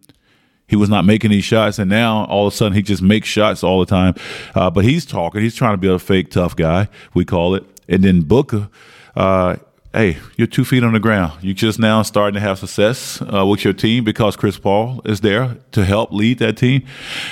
[0.65, 3.27] he was not making these shots, and now all of a sudden he just makes
[3.27, 4.13] shots all the time.
[4.55, 5.41] Uh, but he's talking.
[5.41, 6.87] He's trying to be a fake tough guy.
[7.13, 7.65] We call it.
[7.89, 8.69] And then Booker,
[9.15, 9.57] uh,
[9.93, 11.43] hey, you're two feet on the ground.
[11.43, 15.21] You just now starting to have success uh, with your team because Chris Paul is
[15.21, 16.85] there to help lead that team,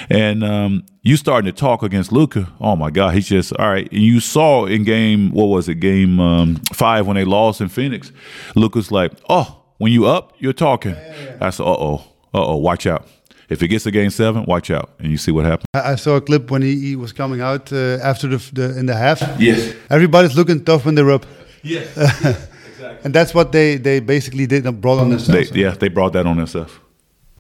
[0.09, 2.51] and um, you starting to talk against Luka.
[2.59, 3.89] Oh my God, he's just all right.
[3.91, 7.69] And you saw in game what was it, game um, five when they lost in
[7.69, 8.11] Phoenix.
[8.55, 10.95] Luka's like, oh, when you up, you're talking.
[11.39, 13.07] I said, uh oh, uh oh, watch out.
[13.49, 15.67] If it gets to game seven, watch out, and you see what happens.
[15.73, 18.77] I, I saw a clip when he, he was coming out uh, after the, the
[18.77, 19.21] in the half.
[19.39, 19.73] Yes.
[19.89, 21.25] Everybody's looking tough when they're up,
[21.63, 21.95] Yes.
[23.03, 25.51] and that's what they, they basically did and brought on They, themselves.
[25.55, 26.73] yeah, they brought that on themselves.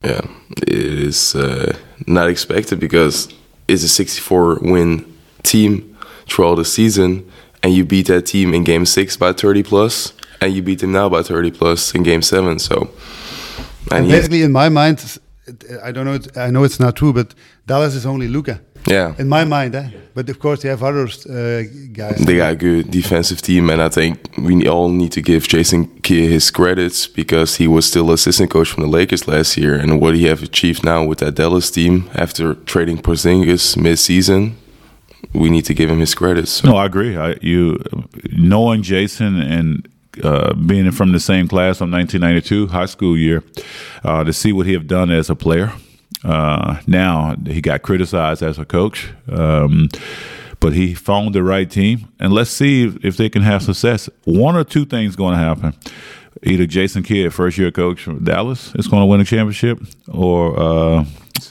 [0.03, 0.21] Yeah,
[0.67, 0.69] it
[1.09, 1.75] is uh,
[2.05, 3.33] not expected because
[3.67, 5.05] it's a 64 win
[5.43, 7.23] team throughout the season,
[7.63, 10.91] and you beat that team in game six by 30 plus, and you beat them
[10.91, 12.59] now by 30 plus in game seven.
[12.59, 12.89] So,
[13.91, 15.17] and he- Basically, in my mind,
[15.83, 16.13] I don't know.
[16.15, 17.33] It, I know it's not true, but
[17.65, 18.61] Dallas is only Luka.
[18.87, 19.89] Yeah, In my mind, eh?
[20.13, 22.17] but of course they have other uh, guys.
[22.25, 25.87] they got a good defensive team, and I think we all need to give Jason
[26.01, 29.99] Kidd his credits because he was still assistant coach from the Lakers last year, and
[30.01, 34.55] what he have achieved now with that Dallas team after trading Porzingis mid-season,
[35.33, 36.51] we need to give him his credits.
[36.51, 36.69] So.
[36.69, 37.17] No, I agree.
[37.17, 37.83] I, you
[38.31, 39.87] knowing Jason and
[40.23, 43.43] uh, being from the same class of 1992 high school year,
[44.03, 45.71] uh, to see what he have done as a player.
[46.27, 49.87] Uh, now he got criticized as a coach, um,
[50.59, 54.09] but he found the right team, and let's see if, if they can have success.
[54.25, 55.73] One or two things going to happen.
[56.43, 59.79] Either Jason Kidd, first year coach from Dallas, is going to win a championship,
[60.11, 61.05] or uh,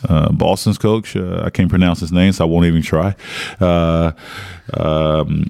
[0.09, 1.17] uh, Boston's coach.
[1.17, 3.17] Uh, I can't pronounce his name, so I won't even try.
[3.59, 4.12] Uh,
[4.75, 5.47] um,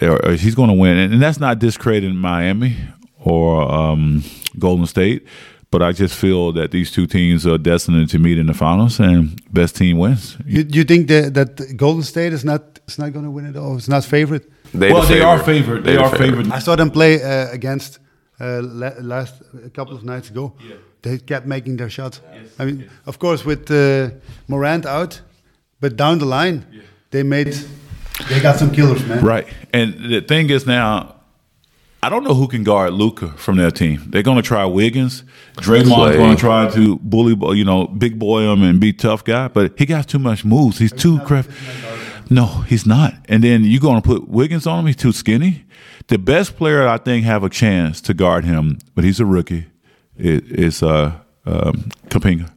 [0.00, 2.76] or, or he's going to win, and, and that's not discrediting Miami
[3.18, 4.22] or um,
[4.56, 5.26] Golden State.
[5.70, 9.00] But I just feel that these two teams are destined to meet in the finals,
[9.00, 10.36] and best team wins.
[10.46, 13.56] You, you think that, that Golden State is not is not going to win it
[13.56, 13.76] all?
[13.76, 14.50] It's not favorite.
[14.72, 15.82] They well, the they are favorite.
[15.82, 15.84] favored.
[15.84, 16.44] They, are favorite.
[16.44, 16.52] favored.
[16.52, 17.98] I saw them play uh, against
[18.40, 18.62] uh,
[19.00, 20.54] last a couple of nights ago.
[20.60, 20.76] Yeah.
[21.02, 22.20] They kept making their shots.
[22.32, 22.48] Yes.
[22.58, 24.10] I mean, of course, with uh,
[24.48, 25.20] Morant out,
[25.80, 26.64] but down the line,
[27.10, 27.54] they made
[28.28, 29.24] they got some killers, man.
[29.24, 29.46] Right.
[29.72, 31.14] And the thing is now,
[32.00, 34.04] I don't know who can guard Luka from their team.
[34.06, 35.24] They're going to try Wiggins.
[35.56, 39.48] Draymond's going to try to bully, you know, big boy him and be tough guy,
[39.48, 40.78] but he got too much moves.
[40.78, 41.46] He's too crap.
[42.30, 43.14] No, he's not.
[43.28, 44.86] And then you're going to put Wiggins on him.
[44.86, 45.64] He's too skinny.
[46.06, 49.66] The best player I think have a chance to guard him, but he's a rookie.
[50.16, 51.12] Is, is uh,
[51.46, 52.50] um, Kapinga.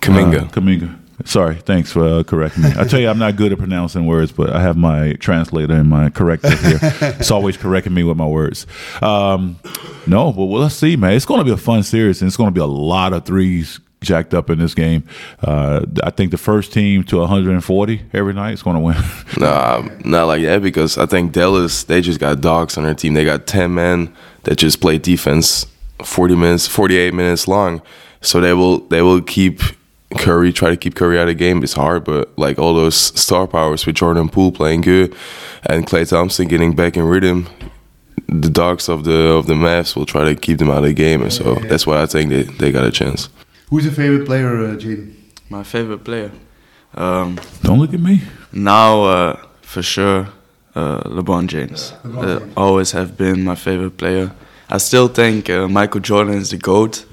[0.00, 0.42] Kuminga.
[0.42, 0.99] Uh, Kuminga.
[1.24, 2.70] Sorry, thanks for uh, correcting me.
[2.76, 5.88] I tell you, I'm not good at pronouncing words, but I have my translator and
[5.88, 6.78] my corrector here.
[6.82, 8.66] it's always correcting me with my words.
[9.02, 9.58] Um,
[10.06, 11.12] no, but well, let's see, man.
[11.12, 13.24] It's going to be a fun series, and it's going to be a lot of
[13.24, 15.04] threes jacked up in this game.
[15.42, 18.96] Uh, I think the first team to 140 every night is going to win.
[19.38, 23.14] Nah, not like that because I think Dallas they just got dogs on their team.
[23.14, 25.66] They got ten men that just play defense,
[26.04, 27.82] forty minutes, forty eight minutes long.
[28.20, 29.60] So they will they will keep
[30.18, 31.62] Curry try to keep Curry out of the game.
[31.62, 35.14] It's hard, but like all those star powers with Jordan Poole playing good
[35.66, 37.48] and Klay Thompson getting back in rhythm.
[38.28, 40.92] The dogs of the of the Mavs will try to keep them out of the
[40.94, 43.28] game, and so that's why I think they, they got a chance.
[43.70, 45.14] Who's your favorite player, uh, Jayden?
[45.48, 46.30] My favorite player.
[46.94, 48.22] Um, Don't look at me.
[48.52, 50.28] now, uh, for sure,
[50.76, 51.92] uh, LeBron James.
[52.04, 52.52] LeBron Uh, James.
[52.56, 54.32] always have been my favorite player.
[54.68, 57.04] I still think uh, Michael Jordan is the GOAT,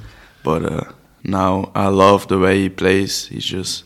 [0.43, 0.81] but uh,
[1.27, 3.27] now I love the way he plays.
[3.27, 3.83] He's just,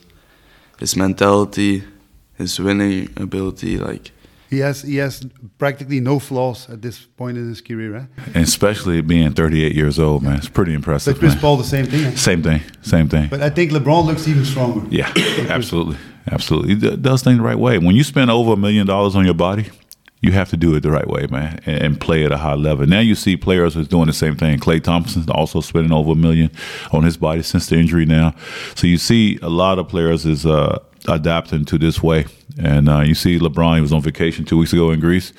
[0.79, 1.83] his mentality,
[2.37, 4.11] his winning ability, like,
[4.49, 5.23] He has he has
[5.57, 8.07] practically no flaws at this point in his career, right?
[8.35, 10.37] And especially being 38 years old, man.
[10.37, 11.13] It's pretty impressive.
[11.13, 11.41] But Chris man.
[11.41, 12.05] Paul, the same thing.
[12.05, 12.15] eh?
[12.15, 12.61] Same thing.
[12.81, 13.29] Same thing.
[13.29, 14.85] But I think LeBron looks even stronger.
[14.89, 15.09] Yeah,
[15.57, 15.97] absolutely,
[16.31, 16.75] absolutely.
[16.75, 17.77] He d- does things the right way.
[17.77, 19.65] When you spend over a million dollars on your body,
[20.21, 22.85] you have to do it the right way, man, and, play at a high level.
[22.85, 24.59] Now you see players who's doing the same thing.
[24.59, 26.51] Klay Thompson's also spending over a million
[26.91, 28.35] on his body since the injury now.
[28.75, 32.25] So you see a lot of players is uh, adapting to this way,
[32.59, 33.75] and uh, you see LeBron.
[33.75, 35.33] He was on vacation two weeks ago in Greece.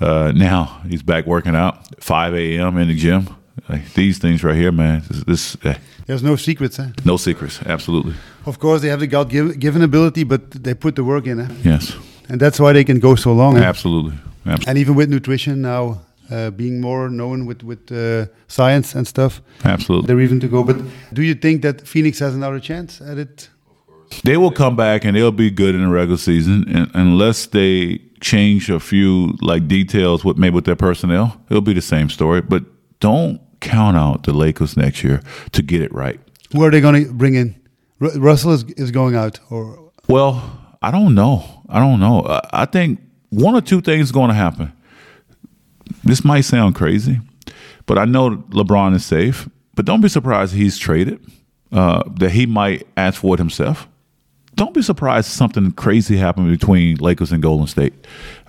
[0.00, 2.78] Uh, now he's back working out, 5 a.m.
[2.78, 3.28] in the gym.
[3.68, 5.02] Like, these things right here, man.
[5.08, 5.74] This, this eh,
[6.06, 6.90] There's no secrets, eh?
[7.04, 7.60] no secrets.
[7.66, 8.14] Absolutely,
[8.46, 11.48] Of course, they have the God-given ability, but they put the work in, eh?
[11.62, 11.96] yes.
[12.30, 13.56] And that's why they can go so long.
[13.56, 14.16] Absolutely.
[14.46, 14.66] Absolutely.
[14.68, 19.42] And even with nutrition now, uh, being more known with with uh, science and stuff,
[19.64, 20.06] Absolutely.
[20.06, 20.62] they're even to go.
[20.64, 20.76] But
[21.12, 23.48] do you think that Phoenix has another chance at it?
[23.66, 24.22] Of course.
[24.22, 28.00] They will come back and they'll be good in the regular season, and unless they
[28.20, 32.40] change a few like details with maybe with their personnel, it'll be the same story.
[32.40, 32.62] But
[33.00, 35.20] don't count out the Lakers next year
[35.52, 36.20] to get it right.
[36.52, 37.54] Who are they going to bring in?
[37.98, 40.32] Ru- Russell is, is going out, or Well,
[40.82, 41.59] I don't know.
[41.70, 42.40] I don't know.
[42.52, 44.72] I, think one or two things going to happen.
[46.04, 47.20] This might sound crazy,
[47.86, 49.48] but I know LeBron is safe.
[49.74, 51.24] But don't be surprised he's traded.
[51.72, 53.88] Uh, that he might ask for it himself.
[54.56, 57.94] Don't be surprised if something crazy happened between Lakers and Golden State.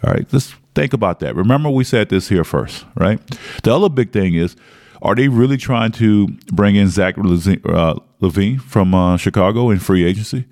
[0.04, 1.36] All right, let's think about that.
[1.36, 3.20] Remember, we said this here first, right?
[3.62, 4.56] The other big thing is,
[5.04, 9.78] are they really trying to bring in Zach LaVine, uh, LaVine from uh, Chicago in
[9.78, 10.46] free agency?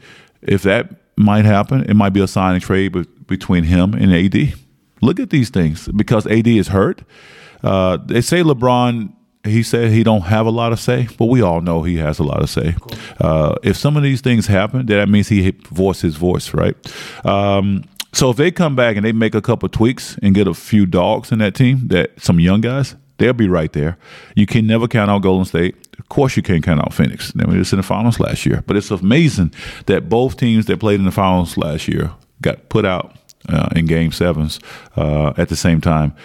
[0.43, 4.53] If that might happen, it might be a signing trade be- between him and AD.
[5.01, 7.03] Look at these things because AD is hurt.
[7.63, 9.13] Uh, they say LeBron.
[9.45, 12.19] He said he don't have a lot of say, but we all know he has
[12.19, 12.75] a lot of say.
[13.21, 16.75] Uh, if some of these things happen, that means he voiced his voice, right?
[17.25, 20.53] Um, so if they come back and they make a couple tweaks and get a
[20.53, 23.97] few dogs in that team, that some young guys, they'll be right there.
[24.35, 25.75] You can never count out Golden State.
[25.99, 27.31] Of course, you can't count out Phoenix.
[27.33, 28.63] They were just in the finals last year.
[28.65, 29.53] But it's amazing
[29.85, 33.15] that both teams that played in the finals last year got put out
[33.47, 34.59] uh, in Game Sevens
[34.95, 36.15] uh, at the same time.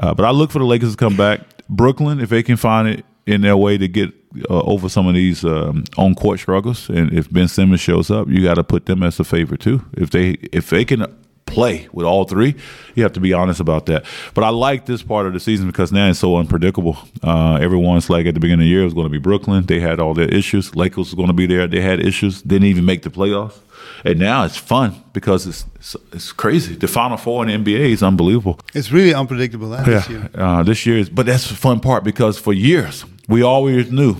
[0.00, 1.40] Uh, but I look for the Lakers to come back.
[1.68, 4.10] Brooklyn, if they can find it in their way to get
[4.50, 8.28] uh, over some of these um, on court struggles, and if Ben Simmons shows up,
[8.28, 9.84] you got to put them as a favorite too.
[9.94, 11.06] If they if they can
[11.52, 12.54] play with all three,
[12.94, 14.04] you have to be honest about that.
[14.34, 16.98] But I like this part of the season because now it's so unpredictable.
[17.22, 19.66] Uh, everyone's like at the beginning of the year it was going to be Brooklyn.
[19.66, 20.74] They had all their issues.
[20.74, 21.66] Lakers was going to be there.
[21.66, 22.42] They had issues.
[22.42, 23.58] Didn't even make the playoffs.
[24.04, 26.74] And now it's fun because it's it's, it's crazy.
[26.74, 28.58] The Final Four in the NBA is unbelievable.
[28.74, 30.30] it's really unpredictable eh, this year.
[30.34, 34.16] Uh, this year is, but that's the fun part because for years we always knew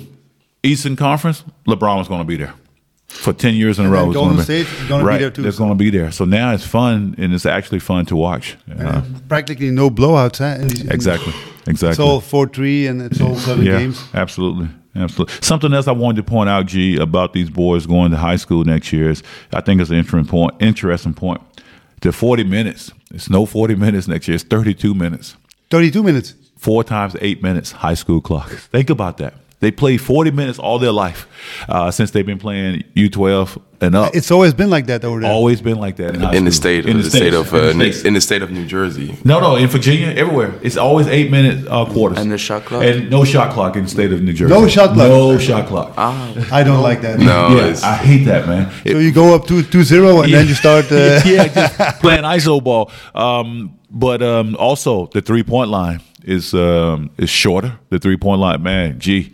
[0.62, 2.54] Eastern Conference, LeBron was going to be there
[3.12, 4.06] for ten years in And a row.
[4.06, 5.90] It's Golden gonna be- State is be right, there too, It's so- going to be
[5.90, 6.10] there.
[6.10, 8.56] So now it's fun and it's actually fun to watch.
[8.78, 10.38] Uh, Practically no blowouts.
[10.68, 11.32] These- exactly,
[11.66, 11.90] exactly.
[11.90, 14.02] It's all four three, and it's all seven yeah, games.
[14.14, 14.68] absolutely.
[14.94, 15.34] Absolutely.
[15.40, 18.62] Something else I wanted to point out, G, about these boys going to high school
[18.64, 20.52] next year is I think it's an interesting point.
[20.60, 21.40] Interesting point.
[22.02, 22.90] The 40 minutes.
[23.14, 24.34] It's no 40 minutes next year.
[24.34, 25.36] It's 32 minutes.
[25.70, 26.34] Thirty-two minutes.
[26.58, 28.50] four times eight minutes high school clock.
[28.50, 29.32] Think about that.
[29.62, 31.28] They play 40 minutes all their life
[31.68, 34.12] uh, since they've been playing U12 and up.
[34.12, 35.30] It's always been like that over there.
[35.30, 36.62] always been like that in, in the school.
[36.62, 37.36] state, In the, state States.
[37.36, 39.16] of In the uh, in the state of New Jersey.
[39.24, 40.52] No, no, in Virginia, everywhere.
[40.62, 42.18] It's always eight minute uh, quarters.
[42.18, 42.82] And the shot clock?
[42.82, 44.52] And no shot clock in the state of New Jersey.
[44.52, 45.08] No shot clock?
[45.08, 45.94] No shot clock.
[45.96, 47.20] Ah, I don't like that.
[47.20, 48.68] No, yeah, I hate that, man.
[48.84, 50.90] So you go up to 2-0 and then you start.
[50.90, 52.90] Uh, yeah, just playing ISO ball.
[53.14, 57.78] Um, but um, also the three point line is um, is shorter.
[57.90, 58.98] The three point line, man.
[59.00, 59.32] Gee,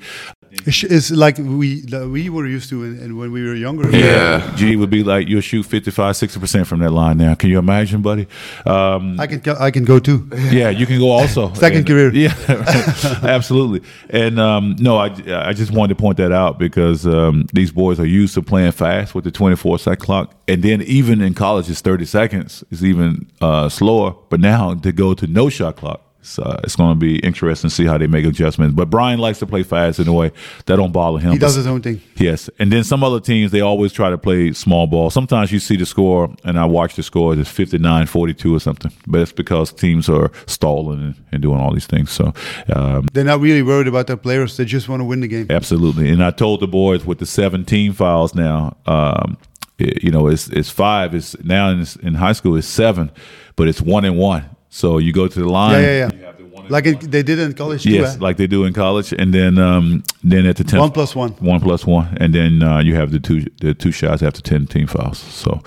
[0.66, 3.88] It's it's like we like we were used to in, in when we were younger.
[3.90, 4.54] Yeah.
[4.56, 7.34] G would be like you'll shoot 55, 60 percent from that line now.
[7.34, 8.26] Can you imagine, buddy?
[8.66, 10.28] Um, I can go, I can go too.
[10.50, 12.10] yeah, you can go also Second And- career.
[12.14, 12.34] Yeah,
[13.22, 13.82] absolutely.
[14.10, 15.06] And um, no, I
[15.50, 18.72] I just wanted to point that out because um, these boys are used to playing
[18.72, 22.64] fast with the twenty four second clock, and then even in college, it's thirty seconds.
[22.70, 24.14] It's even uh, slower.
[24.30, 26.00] But now to go to no shot clock.
[26.28, 28.74] It's, uh, it's going to be interesting to see how they make adjustments.
[28.74, 30.30] But Brian likes to play fast in a way
[30.66, 31.32] that don't bother him.
[31.32, 32.02] He does his own thing.
[32.16, 35.08] Yes, and then some other teams they always try to play small ball.
[35.08, 39.20] Sometimes you see the score, and I watch the score it's 59-42 or something, but
[39.22, 42.10] it's because teams are stalling and, and doing all these things.
[42.10, 42.34] So,
[42.74, 44.56] um, They're not really worried about their players.
[44.56, 45.46] They just want to win the game.
[45.50, 46.10] absolutely.
[46.10, 49.38] And I told the boys with the 17 fouls now, um,
[49.78, 51.14] it- you know, it's it's five.
[51.14, 53.10] It's now in, in high school it's seven,
[53.56, 54.44] but it's one and one.
[54.70, 55.72] So you go to the line.
[55.72, 56.26] Yeah, yeah, you yeah.
[56.26, 56.94] have the one and Like one.
[56.94, 57.90] it, they did in college too.
[57.90, 58.18] Yes, eh?
[58.20, 61.30] like they do in college, and then um, then at the tenth, One plus one.
[61.40, 64.66] one plus one, and then uh, you have the two the two shots after ten
[64.66, 65.18] team fouls.
[65.18, 65.62] So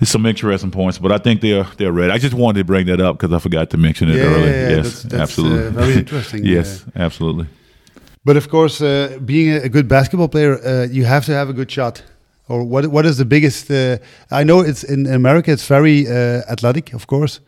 [0.00, 2.12] it's some interesting points, but I think they're they're ready.
[2.12, 4.46] I just wanted to bring that up because I forgot to mention it Yeah, earlier.
[4.52, 7.46] yeah, yeah, yes, that's- that's, absolutely, uh, very interesting, yes, absolutely.
[8.24, 11.48] But of course, uh, being a, a good basketball player, uh, you have to have
[11.48, 12.02] a good shot.
[12.48, 12.86] Or what?
[12.88, 13.70] What is the biggest?
[13.70, 13.96] Uh,
[14.40, 15.52] I know it's in America.
[15.52, 17.40] It's very uh, athletic, of course,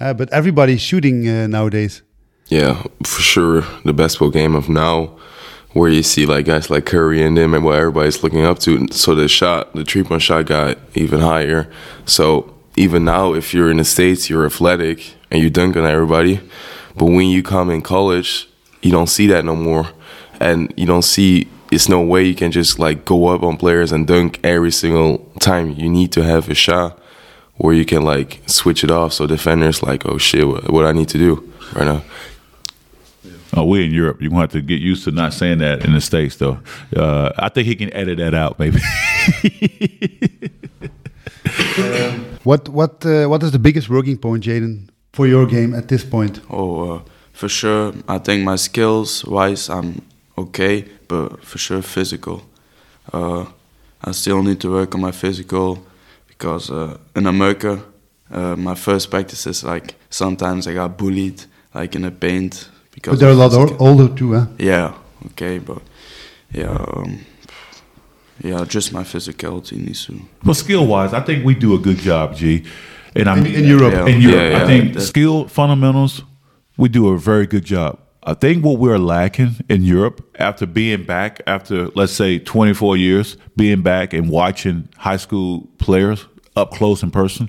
[0.00, 2.02] uh, but everybody's shooting uh, nowadays.
[2.48, 3.64] Yeah, for sure.
[3.84, 5.16] The basketball game of now,
[5.72, 8.88] where you see like guys like Curry and them, and what everybody's looking up to.
[8.90, 11.70] So the shot, the three point shot, got even higher.
[12.06, 16.40] So even now, if you're in the states, you're athletic and you dunk on everybody.
[16.96, 18.48] But when you come in college,
[18.82, 19.88] you don't see that no more,
[20.40, 21.48] and you don't see.
[21.70, 25.18] It's no way you can just like go up on players and dunk every single
[25.38, 25.70] time.
[25.70, 26.99] You need to have a shot
[27.60, 29.12] where you can like switch it off.
[29.12, 32.02] So defenders like, oh shit, what, what I need to do right now.
[33.54, 34.20] Oh, we're in Europe.
[34.20, 36.58] You're gonna have to get used to not saying that in the states, though.
[36.96, 38.80] Uh, I think he can edit that out, maybe.
[42.42, 42.68] What?
[42.70, 43.04] What?
[43.04, 46.40] Uh, what is the biggest working point, Jayden, for your game at this point?
[46.48, 47.02] oh, uh,
[47.32, 47.92] for sure.
[48.08, 50.00] I think my skills wise, I'm
[50.38, 52.42] okay, but for sure physical.
[53.12, 53.44] Uh,
[54.02, 55.84] I still need to work on my physical
[56.40, 57.82] because uh, in America,
[58.30, 62.68] uh, my first practice is like sometimes I got bullied, like in the paint.
[62.94, 64.46] Because But they're a lot physical- older too, huh?
[64.58, 64.94] Yeah,
[65.26, 65.82] okay, but
[66.52, 67.18] yeah, um,
[68.42, 70.14] yeah, just my physicality needs to.
[70.44, 72.64] Well, skill wise, I think we do a good job, G.
[73.14, 73.92] And I In- mean in Europe.
[73.92, 74.06] Yeah.
[74.06, 74.64] In Europe, Yeah, yeah.
[74.64, 76.22] I think That- skill fundamentals,
[76.78, 77.98] we do a very good job.
[78.22, 83.36] I think what we're lacking in Europe after being back, after let's say 24 years,
[83.56, 86.26] being back and watching high school players
[86.56, 87.48] up close in person,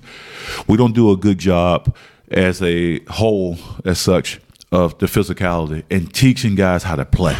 [0.67, 1.95] we don't do a good job
[2.29, 4.39] as a whole, as such,
[4.71, 7.35] of the physicality and teaching guys how to play.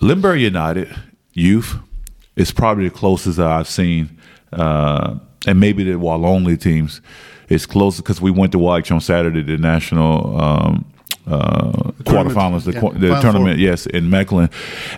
[0.00, 0.88] Limburg United
[1.32, 1.76] youth
[2.36, 4.18] is probably the closest that I've seen,
[4.52, 7.00] uh, and maybe the Wallonly teams.
[7.48, 10.84] It's close because we went to watch on Saturday the national um,
[11.26, 11.72] uh,
[12.04, 13.62] quarterfinals, the, Yeah, qu- the Final tournament, Four.
[13.64, 14.50] yes, in Mechelen,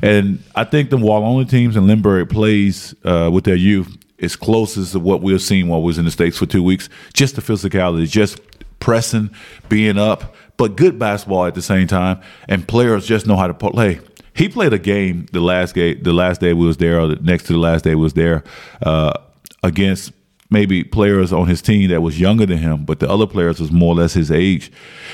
[0.02, 4.92] and I think the Wallonly teams and Limburg plays uh, with their youth is closest
[4.92, 6.88] to what we've seen while we was in the states for two weeks.
[7.12, 8.40] Just the physicality, just
[8.80, 9.30] pressing,
[9.68, 13.54] being up, but good basketball at the same time, and players just know how to
[13.54, 14.00] play.
[14.34, 17.16] He played a game the last game, the last day we was there, or the
[17.16, 18.44] next to the last day we was there,
[18.82, 19.12] uh,
[19.62, 20.12] against
[20.54, 23.70] maybe players on his team that was younger than him, but the other players was
[23.70, 24.72] more or less his age,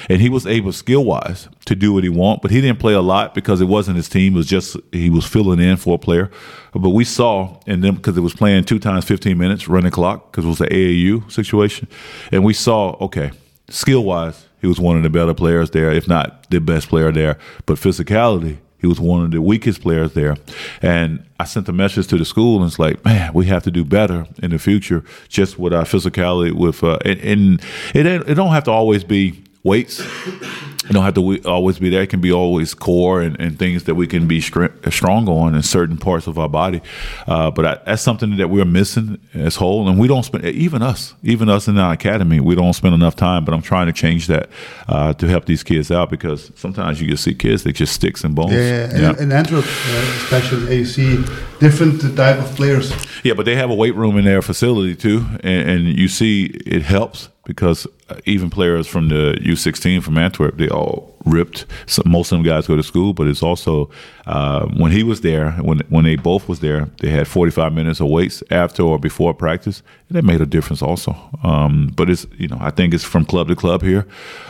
[0.08, 2.42] and he was able skill wise to do what he want.
[2.42, 5.10] But he didn't play a lot because it wasn't his team; it was just he
[5.10, 6.30] was filling in for a player.
[6.72, 10.30] But we saw and then because it was playing two times fifteen minutes, running clock
[10.30, 11.88] because it was the AAU situation,
[12.30, 13.32] and we saw okay,
[13.70, 17.10] skill wise, he was one of the better players there, if not the best player
[17.10, 17.38] there.
[17.66, 20.36] But physicality, he was one of the weakest players there.
[20.82, 23.70] And I sent a message to the school, and it's like, man, we have to
[23.70, 26.52] do better in the future, just with our physicality.
[26.52, 27.62] With uh, and, and
[27.94, 30.00] it it don't have to always be weights.
[30.00, 32.02] It don't have to always be there.
[32.02, 35.54] It can be always core and, and things that we can be str- strong on
[35.54, 36.80] in certain parts of our body.
[37.28, 40.82] Uh, but I, that's something that we're missing as whole, and we don't spend even
[40.82, 43.44] us, even us in our academy, we don't spend enough time.
[43.44, 44.50] But I'm trying to change that
[44.88, 48.24] uh, to help these kids out because sometimes you just see kids that just sticks
[48.24, 48.52] and bones.
[48.52, 49.10] Yeah, yeah.
[49.10, 51.16] In, in Antwerp, uh, especially, you see
[51.60, 52.92] different type of players.
[53.22, 56.46] Yeah, but they have a weight room in their facility too, and, and you see
[56.66, 61.66] it helps because uh, even players from the U16 from Antwerp, they all ripped.
[61.86, 63.90] So most of them guys go to school, but it's also
[64.26, 68.00] uh, when he was there, when when they both was there, they had 45 minutes
[68.00, 71.16] of weights after or before practice, and that made a difference also.
[71.42, 74.06] Um, but it's you know I think it's from club to club here,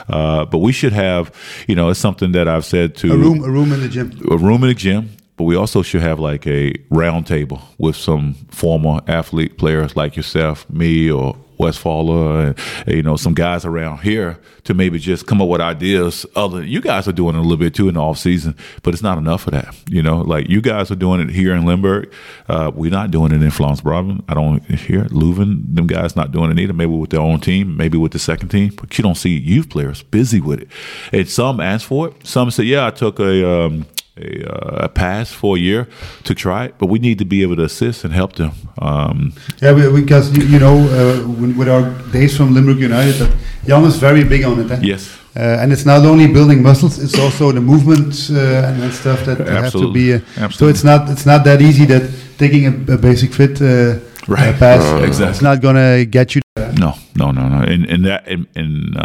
[0.09, 1.35] uh, but we should have
[1.69, 4.11] you know it's something that I've said to a room a room in the gym
[4.31, 5.11] a room in the gym
[5.41, 10.15] but we also should have like a round table with some former athlete players like
[10.15, 12.57] yourself, me, or Westfaller,
[12.87, 16.27] and you know some guys around here to maybe just come up with ideas.
[16.35, 18.95] Other you guys are doing it a little bit too in the off season, but
[18.95, 19.75] it's not enough of that.
[19.89, 22.13] You know, like you guys are doing it here in Limburg.
[22.49, 24.25] Uh, we're not doing it in Vlaams-Brabant.
[24.29, 25.75] I don't hear Leuven.
[25.75, 26.73] Them guys not doing it either.
[26.73, 29.71] Maybe with their own team, maybe with the second team, but you don't see youth
[29.71, 30.69] players busy with it.
[31.13, 32.27] And some ask for it.
[32.27, 33.87] Some say, "Yeah, I took a." Um,
[34.17, 35.89] a, uh, a, pass for a year
[36.25, 38.53] to try it, but we need to be able to assist and help them.
[38.79, 39.33] Um,
[39.63, 43.37] yeah, because you, you know, uh, with our days from Limburg United, that
[43.67, 44.71] Jan is very big on it.
[44.71, 44.81] Eh?
[44.83, 45.17] Yes.
[45.37, 49.25] Uh, and it's not only building muscles; it's also the movement uh, and, and, stuff
[49.27, 50.15] that have to be.
[50.15, 54.57] Uh, so it's not it's not that easy that taking a, a Basic-Fit uh, right.
[54.57, 55.31] pass exactly.
[55.31, 56.41] it's not gonna get you.
[56.57, 56.73] There.
[56.73, 57.63] No, no, no, no.
[57.63, 58.97] In, in that, in, in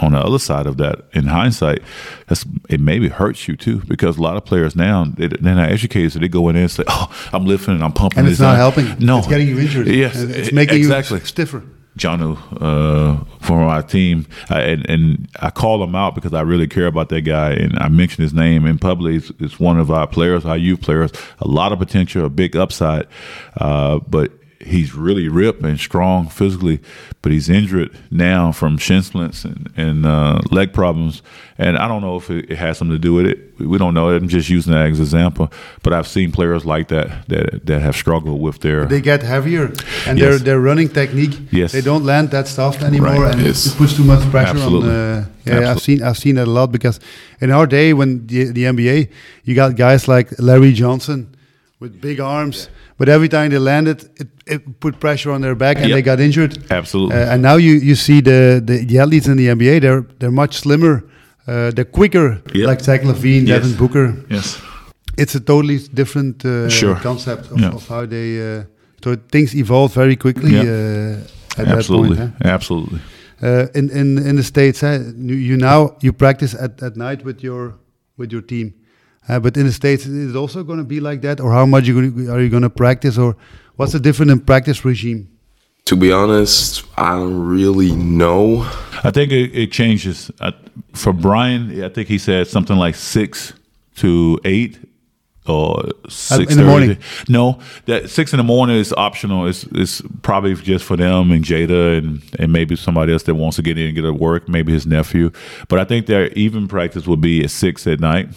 [0.00, 1.82] on the other side of that, in hindsight,
[2.26, 5.70] that's it maybe hurts you too because a lot of players now they, are not
[5.70, 8.28] educated, so they go in there and say, "Oh, I'm lifting and I'm pumping," and
[8.28, 8.98] it's not helping.
[8.98, 9.86] No, it's getting you injured.
[9.86, 11.20] Yes, it's making exactly.
[11.20, 11.62] you stiffer.
[11.96, 16.66] Janu uh, from our team, I, and, and, I call him out because I really
[16.66, 19.14] care about that guy, and I mention his name in public.
[19.14, 22.54] It's, it's one of our players, our youth players, a lot of potential, a big
[22.54, 23.06] upside,
[23.56, 24.30] uh, but
[24.66, 26.80] he's really ripped and strong physically,
[27.22, 31.22] but he's injured now from shin splints and, and uh, leg problems.
[31.58, 33.58] And I don't know if it, it, has something to do with it.
[33.58, 34.10] We don't know.
[34.10, 35.50] I'm just using that as an example.
[35.82, 38.84] But I've seen players like that that that have struggled with their.
[38.84, 39.66] They get heavier,
[40.06, 40.18] and yes.
[40.18, 41.38] their their running technique.
[41.50, 41.72] Yes.
[41.72, 43.32] They don't land that soft anymore, right.
[43.32, 43.66] and yes.
[43.66, 44.90] it puts too much pressure Absolutely.
[44.90, 44.94] on.
[44.94, 45.66] Uh, yeah, Absolutely.
[45.66, 47.00] I've seen I've seen that a lot because
[47.40, 49.10] in our day when the, the NBA,
[49.44, 51.35] you got guys like Larry Johnson
[51.86, 52.56] with big arms.
[52.56, 52.94] Yeah.
[52.98, 55.96] But every time they landed, it, it put pressure on their back and Yep.
[55.96, 56.52] they got injured.
[56.70, 57.16] Absolutely.
[57.16, 60.30] Uh, and now you, you see the, the, the athletes in the NBA, they're, they're
[60.42, 60.94] much slimmer.
[61.46, 62.66] Uh, they're quicker, Yep.
[62.70, 63.62] like Zach LaVine, Yes.
[63.62, 64.14] Devin Booker.
[64.30, 64.58] yes.
[65.18, 66.96] It's a totally different uh, Sure.
[66.96, 67.74] concept of, Yeah.
[67.74, 68.28] of how they.
[68.40, 68.64] Uh,
[69.04, 70.62] so things evolve very quickly Yeah.
[70.62, 72.16] uh, at Absolutely.
[72.16, 72.42] that point.
[72.42, 72.54] huh?
[72.54, 72.98] Absolutely.
[73.42, 77.20] Uh, in in in the states, huh, you you now you practice at, at night
[77.24, 77.74] with your
[78.18, 78.72] with your team,
[79.28, 81.66] uh, but in the states, is it also going to be like that, or how
[81.66, 81.98] much you
[82.30, 83.36] are you going to practice, or
[83.76, 85.28] what's the different in practice regime?
[85.86, 88.62] To be honest, I don't really know.
[89.04, 90.30] I think it, it changes.
[90.40, 90.52] Uh,
[90.94, 93.52] for Brian, I think he said something like six
[93.96, 94.78] to eight
[95.48, 96.98] or six in the morning?
[97.28, 99.46] No, that six in the morning is optional.
[99.46, 103.56] It's it's probably just for them and Jada and and maybe somebody else that wants
[103.56, 104.48] to get in and get to work.
[104.48, 105.30] Maybe his nephew.
[105.68, 108.28] But I think their even practice would be at six at night.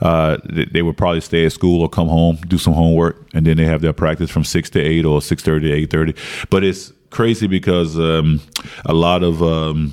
[0.00, 3.46] Uh, they, they would probably stay at school or come home, do some homework, and
[3.46, 6.14] then they have their practice from six to eight or six thirty to eight thirty.
[6.48, 8.40] But it's crazy because um,
[8.86, 9.92] a lot of um,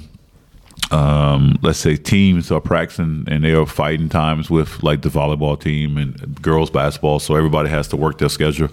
[0.91, 5.59] um, let's say teams are practicing and they are fighting times with like the volleyball
[5.59, 8.69] team and girls basketball, so everybody has to work their schedule.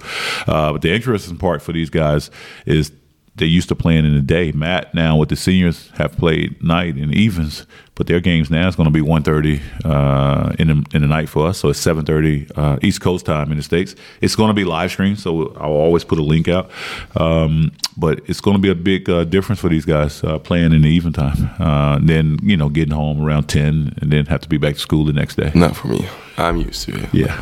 [0.47, 2.31] Uh, but the interesting part for these guys
[2.67, 2.93] is
[3.37, 4.53] they used to playing in the day.
[4.53, 8.75] Matt now with the seniors have played night and evens, but their games now is
[8.77, 11.59] going to be 1.30 uh, in the in the night for us.
[11.59, 13.95] So it's 7.30 uh, East Coast time in the states.
[14.21, 16.71] It's going to be live streamed, so I'll always put a link out.
[17.17, 20.73] Um, but it's going to be a big uh, difference for these guys uh, playing
[20.73, 21.51] in the even time.
[21.61, 24.75] Uh, and then you know getting home around 10, and then have to be back
[24.75, 25.53] to school the next day.
[25.55, 26.07] Not for me.
[26.37, 27.09] I'm used to it.
[27.15, 27.41] Yeah,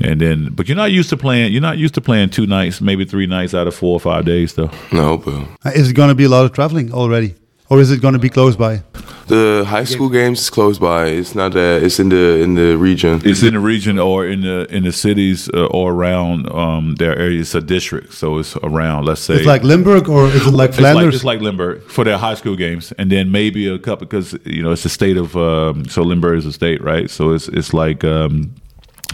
[0.00, 1.52] and then but you're not used to playing.
[1.52, 4.24] You're not used to playing two nights, maybe three nights out of four or five
[4.24, 4.70] days, though.
[4.90, 7.36] No, but Uh, is it going to be a lot of traveling already,
[7.68, 8.82] or is it going to be close by?
[9.28, 11.06] The high school games is close by.
[11.06, 11.52] It's not.
[11.52, 11.82] that.
[11.82, 13.20] it's in the in the region.
[13.24, 17.16] It's in the region or in the in the cities uh, or around um, their
[17.18, 17.40] area.
[17.40, 19.04] It's a district, so it's around.
[19.04, 21.14] Let's say It's like Limburg, or is it like It's like, Flanders?
[21.16, 24.62] it's like Limburg for their high school games, and then maybe a couple because you
[24.62, 27.10] know it's a state of um, so Limburg is a state, right?
[27.10, 28.54] So it's it's like um,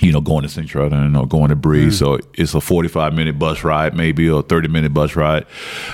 [0.01, 0.69] you know, going to St.
[0.69, 1.87] Trudon or going to Bree.
[1.87, 1.93] Mm.
[1.93, 5.47] So it's a 45 minute bus ride, maybe, or 30 minute bus ride.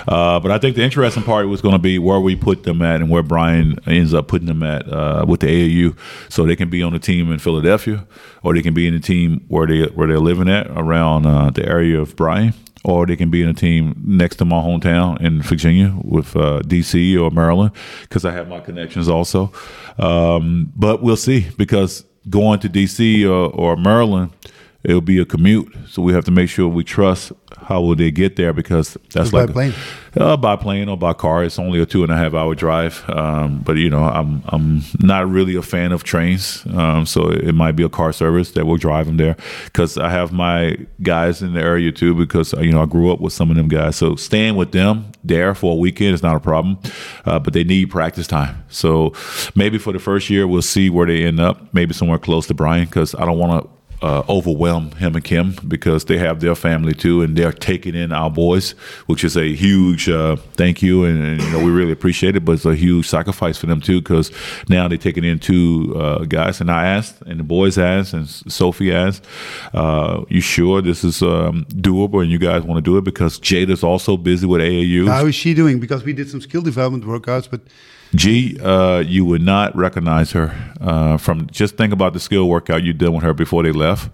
[0.09, 2.83] Uh, but I think the interesting part was going to be where we put them
[2.83, 5.97] at and where Brian ends up putting them at uh, with the AAU.
[6.29, 8.07] So they can be on the team in Philadelphia
[8.43, 11.51] or they can be in the team where, they, where they're living at around uh,
[11.51, 12.55] the area of Brian.
[12.83, 16.61] Or they can be in a team next to my hometown in Virginia with uh,
[16.61, 19.53] DC or Maryland, because I have my connections also.
[19.99, 24.33] Um, but we'll see, because going to DC or, or Maryland,
[24.85, 25.75] it'll be a commute.
[25.89, 29.31] So we have to make sure we trust how will they get there because that's
[29.31, 29.75] By like a- plane?
[30.17, 31.45] uh, by plane or by car.
[31.45, 33.05] It's only a two and a half hour drive.
[33.11, 36.65] Um, but you know, I'm I'm not really a fan of trains.
[36.75, 40.09] Um, so it might be a car service that will drive them there because I
[40.11, 42.15] have my guys in the area too.
[42.15, 43.97] Because you know I grew up with some of them guys.
[43.97, 46.79] So staying with them there for a weekend is not a problem.
[47.25, 48.65] Uh, but they need practice time.
[48.69, 49.13] So
[49.55, 51.73] maybe for the first year we'll see where they end up.
[51.75, 53.71] Maybe somewhere close to Brian because I don't want to
[54.03, 58.13] uh, overwhelm him and Kim because they have their family too, and they're taking in
[58.13, 58.73] our boys,
[59.07, 62.45] which is a huge uh, thank you, and, and, you know we really appreciate it.
[62.45, 64.31] But it's a huge sacrifice for them too because
[64.69, 66.61] now they're taking in two uh, guys.
[66.61, 69.25] And I asked, and the boys asked, and Sophie asked,
[69.75, 73.39] uh, "You sure this is um, doable, and you guys want to do it?" Because
[73.39, 75.09] Jada's also busy with AAU.
[75.09, 75.79] How is she doing?
[75.79, 77.61] Because we did some skill development workouts, but
[78.15, 82.83] G, uh, you would not recognize her uh, from just think about the skill workout
[82.83, 84.11] you did with her before they left.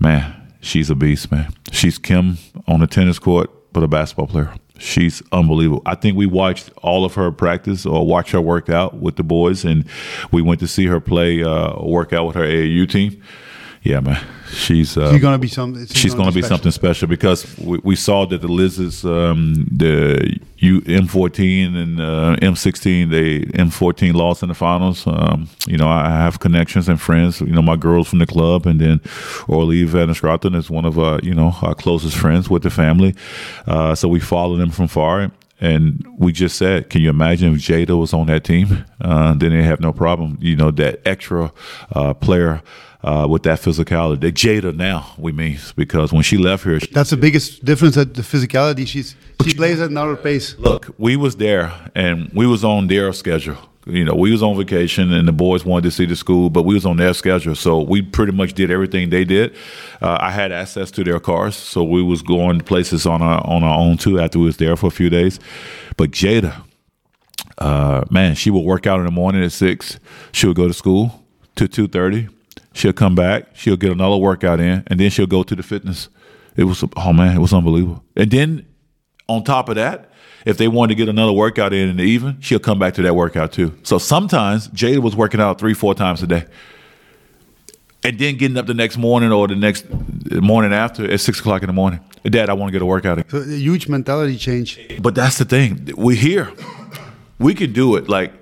[0.00, 1.52] Man, she's a beast, man.
[1.72, 2.36] She's Kim
[2.66, 4.52] on the tennis court, but a basketball player.
[4.78, 5.80] She's unbelievable.
[5.86, 9.22] I think we watched all of her practice or watched her work out with the
[9.22, 9.86] boys, and
[10.30, 13.22] we went to see her play uh, work out with her AAU team.
[13.86, 14.20] Yeah, man,
[14.50, 15.80] she's uh, she's gonna be some.
[15.80, 16.56] it's she's going to be special.
[16.56, 22.36] something special because we, we saw that the Lizards, um, the U, M14 and uh,
[22.42, 25.06] M16, they M14 lost in the finals.
[25.06, 27.40] Um, you know, I have connections and friends.
[27.40, 29.00] You know, my girls from the club, and then
[29.46, 33.14] Orly Van Straten is one of uh, you know our closest friends with the family.
[33.68, 35.30] Uh, so we follow them from far.
[35.58, 38.84] And we just said, can you imagine if Jada was on that team?
[39.00, 40.36] Uh, then they have no problem.
[40.38, 41.50] You know, that extra
[41.92, 42.60] uh, player
[43.06, 44.32] uh, with that physicality.
[44.32, 47.94] Jada now, we mean, because when she left here, she- That's the biggest difference.
[47.94, 48.86] That the physicality.
[48.86, 50.56] She's she plays at another pace.
[50.58, 53.56] look, we was there and we was on their schedule.
[53.88, 56.64] You know, we was on vacation and the boys wanted to see the school, but
[56.64, 57.54] we was on their schedule.
[57.54, 59.54] So we pretty much did everything they did.
[60.02, 63.62] Uh, I had access to their cars, so we was going places on our on
[63.62, 65.38] our own too after we was there for a few days.
[65.96, 66.52] But Jada,
[67.58, 70.00] uh, man, she would work out in the morning at six.
[70.32, 72.28] She would go to school to two thirty.
[72.76, 73.48] She'll come back.
[73.54, 76.08] She'll get another workout in, and then she'll go to the fitness.
[76.56, 78.04] It was oh man, it was unbelievable.
[78.16, 78.66] And then
[79.28, 80.10] on top of that,
[80.44, 83.02] if they wanted to get another workout in in the evening, she'll come back to
[83.02, 83.76] that workout too.
[83.82, 86.44] So sometimes Jada was working out three, four times a day.
[88.04, 89.86] And then getting up the next morning or the next
[90.30, 91.98] morning after at six o'clock in the morning.
[92.24, 93.28] Dad, I want to get a workout in.
[93.28, 94.78] So a huge mentality change.
[95.00, 95.90] But that's the thing.
[95.96, 96.52] We're here.
[97.38, 98.08] We can do it.
[98.08, 98.32] Like,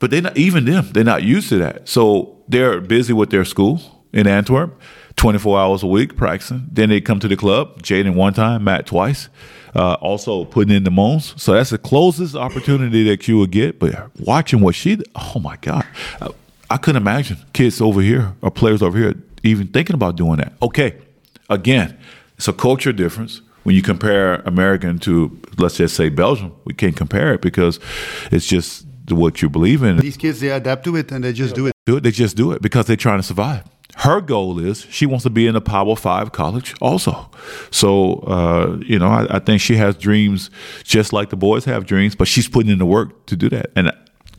[0.00, 0.88] but they not even them.
[0.92, 1.88] They're not used to that.
[1.88, 3.80] So they're busy with their school
[4.12, 4.80] in Antwerp,
[5.14, 6.66] twenty four hours a week practicing.
[6.72, 7.80] Then they come to the club.
[7.82, 9.28] Jayden one time, Matt twice.
[9.72, 11.40] Uh, also putting in the moans.
[11.40, 13.78] So that's the closest opportunity that you would get.
[13.78, 15.86] But watching what she, oh my God,
[16.20, 16.28] I,
[16.70, 20.54] I couldn't imagine kids over here or players over here even thinking about doing that.
[20.60, 20.96] Okay,
[21.48, 21.96] again,
[22.36, 26.52] it's a culture difference when you compare American to let's just say Belgium.
[26.64, 27.78] We can't compare it because
[28.32, 28.86] it's just
[29.16, 29.98] what you believe in.
[29.98, 31.74] These kids they adapt to it and they just do it.
[31.86, 32.02] Do it.
[32.02, 33.64] They just do it because they're trying to survive.
[33.96, 37.30] Her goal is she wants to be in a Power Five college also.
[37.70, 40.50] So uh, you know, I, I think she has dreams
[40.84, 43.70] just like the boys have dreams, but she's putting in the work to do that.
[43.76, 43.92] And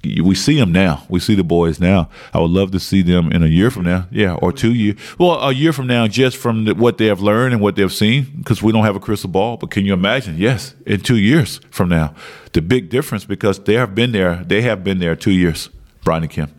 [0.03, 1.03] we see them now.
[1.09, 2.09] We see the boys now.
[2.33, 4.97] I would love to see them in a year from now, yeah, or two years.
[5.19, 7.91] Well, a year from now, just from the, what they have learned and what they've
[7.91, 9.57] seen, because we don't have a crystal ball.
[9.57, 10.37] But can you imagine?
[10.37, 12.15] Yes, in two years from now,
[12.53, 14.43] the big difference because they have been there.
[14.43, 15.69] They have been there two years,
[16.03, 16.53] Brian and Kim,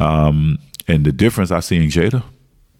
[0.00, 0.58] um,
[0.88, 2.24] and the difference I see in Jada.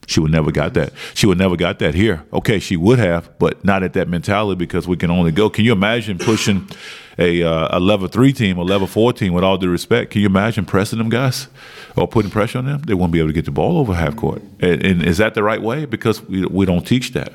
[0.08, 0.92] She would never got that.
[1.14, 2.26] She would never got that here.
[2.32, 5.48] Okay, she would have, but not at that mentality because we can only go.
[5.48, 6.68] Can you imagine pushing
[7.18, 9.32] a uh, a level three team or level four team?
[9.32, 11.48] With all due respect, can you imagine pressing them guys
[11.96, 12.82] or putting pressure on them?
[12.82, 14.42] They won't be able to get the ball over half court.
[14.60, 15.84] And, and is that the right way?
[15.84, 17.32] Because we we don't teach that.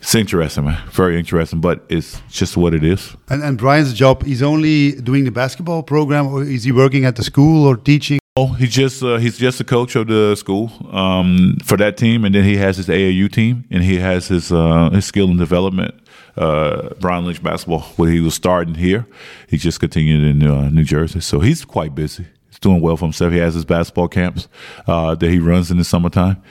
[0.00, 0.80] It's interesting, man.
[0.90, 3.16] Very interesting, but it's just what it is.
[3.28, 7.16] And and Brian's job, he's only doing the basketball program, or is he working at
[7.16, 8.18] the school or teaching?
[8.40, 12.24] Oh, he's just uh, he's just a coach of the school um, for that team,
[12.24, 15.38] and then he has his AAU team, and he has his uh, his skill and
[15.40, 15.92] development.
[16.38, 19.06] Uh, Brian Lynch basketball, where he was starting here,
[19.48, 22.26] he just continued in uh, New Jersey, so he's quite busy.
[22.48, 23.32] He's doing well for himself.
[23.32, 24.48] He has his basketball camps
[24.86, 26.42] uh, that he runs in the summertime.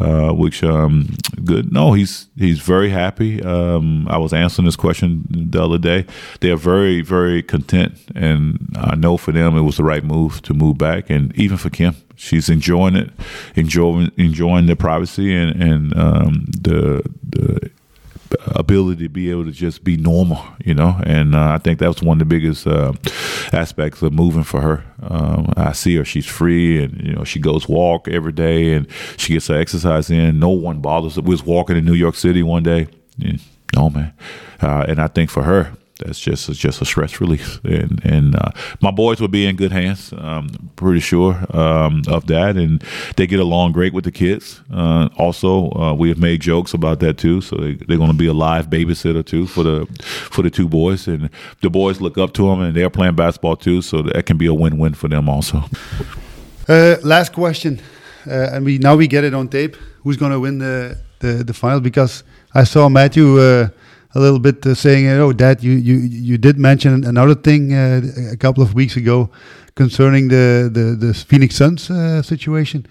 [0.00, 1.72] uh, which um, good.
[1.72, 3.42] No, he's he's very happy.
[3.42, 6.06] Um, I was answering this question the other day.
[6.40, 10.42] They are very very content, and I know for them it was the right move
[10.42, 13.10] to move back, and even for Kim, she's enjoying it,
[13.54, 17.70] enjoying enjoying the privacy and and um, the the
[18.46, 21.00] ability to be able to just be normal, you know.
[21.04, 22.92] And uh, I think that was one of the biggest uh,
[23.52, 24.84] aspects of moving for her.
[25.02, 28.86] Um, I see her; she's free, and you know, she goes walk every day, and
[29.16, 30.38] she gets her exercise in.
[30.38, 31.22] No one bothers her.
[31.22, 32.88] We was walking in New York City one day.
[33.18, 33.36] Yeah,
[33.74, 34.12] no man,
[34.60, 38.50] uh, and I think for her, that's just just a stress release, and and uh,
[38.80, 40.12] my boys will be in good hands.
[40.16, 42.82] I'm pretty sure um, of that, and
[43.16, 44.60] they get along great with the kids.
[44.72, 47.40] Uh, also, uh, we have made jokes about that too.
[47.40, 50.68] So they, are going to be a live babysitter too for the for the two
[50.68, 51.30] boys, and
[51.62, 53.80] the boys look up to them, and they're playing basketball too.
[53.80, 55.64] So that can be a win win for them also.
[56.68, 57.80] Uh, last question,
[58.26, 59.76] uh, and we now we get it on tape.
[60.02, 61.80] Who's going to win the, the the final?
[61.80, 62.22] Because
[62.54, 63.68] I saw Matthew uh,
[64.16, 65.96] a little bit uh, saying, "Oh, Dad, you you
[66.30, 68.00] you did mention another thing uh,
[68.32, 69.28] a couple of weeks ago
[69.74, 72.86] concerning the the, the Phoenix Suns uh, situation."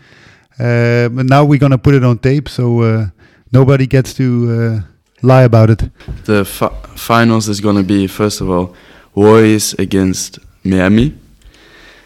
[0.59, 3.07] Uh, but now we're gonna put it on tape, so uh,
[3.51, 4.81] nobody gets to uh,
[5.21, 5.89] lie about it.
[6.25, 8.75] The fi finals is gonna be first of all
[9.15, 11.13] Warriors against Miami,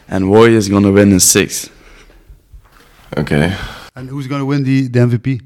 [0.08, 1.68] and Warriors gonna win in six.
[3.16, 3.54] Okay.
[3.94, 5.40] And who's gonna win the the MVP?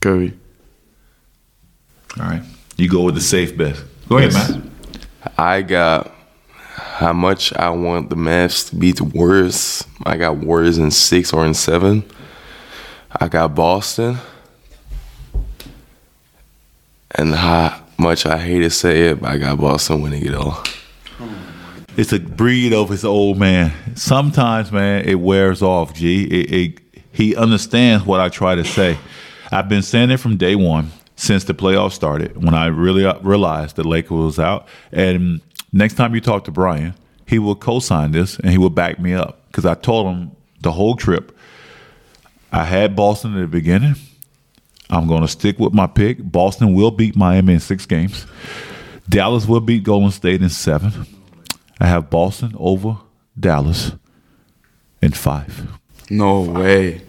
[0.00, 0.39] Curry.
[2.18, 2.42] All right.
[2.76, 3.82] You go with the safe bet.
[4.08, 4.50] Go ahead, Yes.
[4.50, 4.62] Matt.
[5.38, 6.10] I got
[6.74, 9.84] how much I want the Mavs to beat the Warriors.
[10.04, 12.04] I got Warriors in six or in seven.
[13.20, 14.18] I got Boston.
[17.12, 20.62] And how much I hate to say it, but I got Boston winning it all.
[21.96, 23.72] It's a breed of his old man.
[23.96, 25.92] Sometimes, man, it wears off.
[25.92, 26.24] G.
[26.24, 26.80] It, it,
[27.12, 28.96] he understands what I try to say.
[29.50, 32.42] I've been saying it from day one since the playoffs started.
[32.42, 36.50] When I really uh, realized that Lakers was out, and next time you talk to
[36.50, 36.94] Brian,
[37.26, 40.30] he will co-sign this and he will back me up because I told him
[40.62, 41.36] the whole trip.
[42.50, 43.96] I had Boston at the beginning.
[44.88, 46.18] I'm going to stick with my pick.
[46.22, 48.26] Boston will beat Miami in six games.
[49.06, 51.06] Dallas will beat Golden State in seven.
[51.78, 52.96] I have Boston over
[53.38, 53.92] Dallas
[55.02, 55.70] in five.
[56.08, 57.02] No way.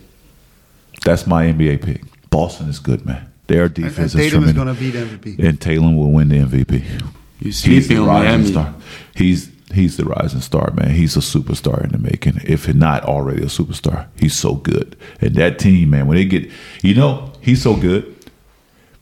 [1.06, 2.04] That's my NBA pick.
[2.30, 3.31] Boston is good, man.
[3.52, 4.54] Their And, and defense is Tatum is tremendous.
[4.54, 5.48] gonna be the MVP.
[5.48, 6.84] and Tatum will win the MVP.
[6.84, 7.00] You
[7.40, 8.52] He's sleeping the on rising Miami.
[8.52, 8.74] star.
[9.16, 10.92] He's he's the rising star, man.
[10.92, 12.40] He's a superstar in the making.
[12.44, 14.96] If not already a superstar, he's so good.
[15.22, 16.50] And that team, man, when they get,
[16.84, 18.14] you know, he's so good.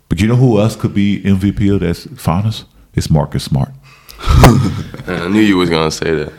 [0.09, 2.65] But you know who else could be MVP of that finals?
[2.95, 3.69] It's Marcus Smart.
[4.19, 6.33] I knew you was gonna say that.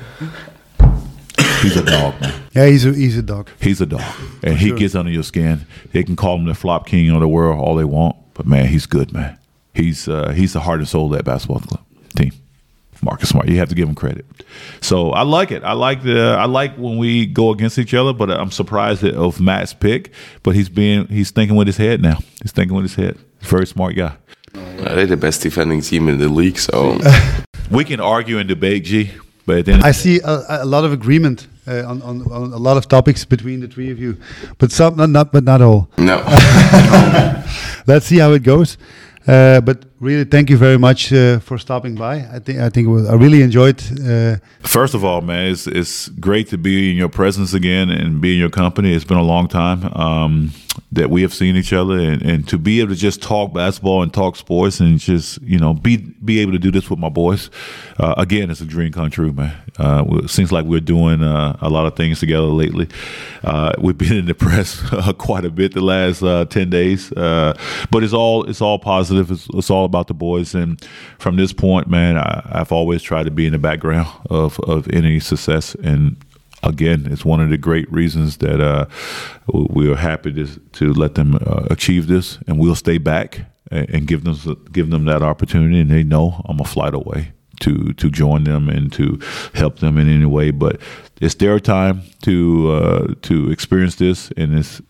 [1.63, 2.43] He's a dog, man.
[2.53, 3.49] Yeah, he's a he's a dog.
[3.61, 4.03] He's a dog,
[4.43, 5.67] and he gets under your skin.
[5.93, 8.67] They can call him the flop king of the world all they want, but man,
[8.67, 9.39] he's good, man.
[9.75, 11.85] He's uh, he's the heart and soul of that basketball club
[12.17, 12.33] team.
[13.03, 14.27] Marcus Smart, you have to give him credit.
[14.83, 15.63] So I like it.
[15.65, 19.15] I like the I like when we go against each other, but I'm surprised at-
[19.15, 20.13] of Matt's pick.
[20.43, 22.19] But he's being he's thinking with his head now.
[22.43, 23.19] He's thinking with his head.
[23.41, 24.17] Very smart guy.
[24.55, 26.99] Uh, they're the best defending team in the league, so
[27.71, 29.13] We can argue and debate, G,
[29.47, 32.23] but at the end of I see a, a lot of agreement uh, on, on
[32.33, 34.17] on a lot of topics between the three of you,
[34.59, 35.89] but some not, not but not all.
[35.99, 36.17] no.
[37.87, 38.77] Let's see how it goes.
[39.27, 42.26] Uh, but really, thank you very much uh, for stopping by.
[42.32, 43.80] I think I think was, I really enjoyed.
[44.01, 48.20] Uh, First of all, man, it's it's great to be in your presence again and
[48.20, 48.92] be in your company.
[48.92, 50.53] It's been a long time um,
[50.92, 54.03] that we have seen each other, and, and to be able to just talk basketball
[54.03, 57.09] and talk sports and just you know be be able to do this with my
[57.09, 57.51] boys.
[57.98, 59.57] Uh, again, it's a dream come true, man.
[59.78, 62.88] Uh, it seems like we're doing uh, a lot of things together lately.
[63.44, 67.12] Uh, we've been in the press uh, quite a bit the last uh, ten days,
[67.12, 67.55] uh,
[67.90, 69.30] but it's all it's all positive.
[69.30, 70.80] It's, it's all about the boys, and
[71.18, 74.88] from this point, man, I, I've always tried to be in the background of of
[74.93, 76.16] any success and.
[76.62, 78.84] Again, it's one of the great reasons that uh,
[79.51, 83.88] we are happy to to let them uh, achieve this, and we'll stay back and,
[83.95, 84.36] and give them
[84.70, 88.68] give them that opportunity, and they know I'm a flight away to to join them
[88.68, 89.18] and to
[89.55, 90.51] help them in any way.
[90.51, 90.80] But
[91.20, 94.82] it's their time to uh, to experience this, and it's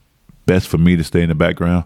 [0.46, 1.84] best for me to stay in the background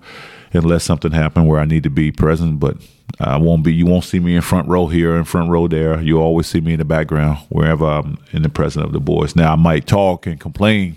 [0.52, 2.60] unless something happen where I need to be present.
[2.60, 2.76] But
[3.20, 3.72] I won't be.
[3.72, 6.00] You won't see me in front row here, in front row there.
[6.00, 9.36] You always see me in the background wherever I'm in the presence of the boys.
[9.36, 10.96] Now I might talk and complain.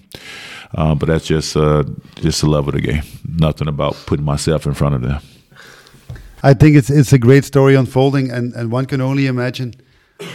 [0.75, 1.83] Uh, but that's just uh,
[2.15, 3.03] just the love of the game.
[3.25, 5.21] Nothing about putting myself in front of them.
[6.43, 9.73] I think it's it's a great story unfolding, and, and one can only imagine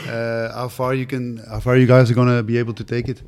[0.09, 3.09] uh, how far you can, how far you guys are gonna be able to take
[3.09, 3.23] it.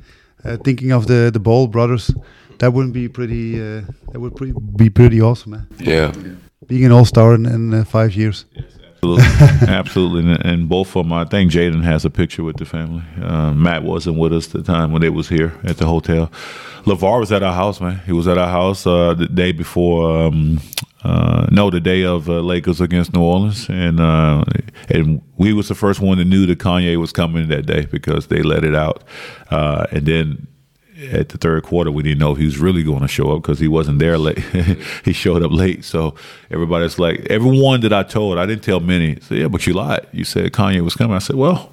[0.44, 2.10] Uh, thinking of the the Ball brothers,
[2.58, 3.60] that wouldn't be pretty.
[3.60, 3.82] Uh,
[4.12, 5.66] that would pretty, be pretty awesome, man.
[5.78, 6.12] Yeah.
[6.66, 8.46] Being an All Star in, in uh, five years.
[9.04, 9.24] Absolutely,
[9.68, 11.12] absolutely, and, and both of them.
[11.12, 13.02] I think Jayden has a picture with the family.
[13.22, 16.30] Uh, Matt wasn't with us the time when they was here at the hotel.
[16.84, 18.00] LaVar was at our house, man.
[18.06, 20.26] He was at our house uh, the day before.
[20.26, 20.60] Um,
[21.02, 24.44] uh, no, the day of uh, Lakers against New Orleans, and uh,
[24.88, 28.28] and we was the first one that knew that Kanye was coming that day because
[28.28, 29.04] they let it out,
[29.50, 30.46] uh, and then
[31.10, 33.42] at the third quarter, we didn't know if he was really going to show up
[33.42, 34.38] because he wasn't there late.
[35.04, 35.84] he showed up late.
[35.84, 36.14] So
[36.50, 39.18] everybody's like, everyone that I told, I didn't tell many.
[39.20, 40.06] Said, yeah, but you lied.
[40.12, 41.16] You said Kanye was coming.
[41.16, 41.72] I said, well,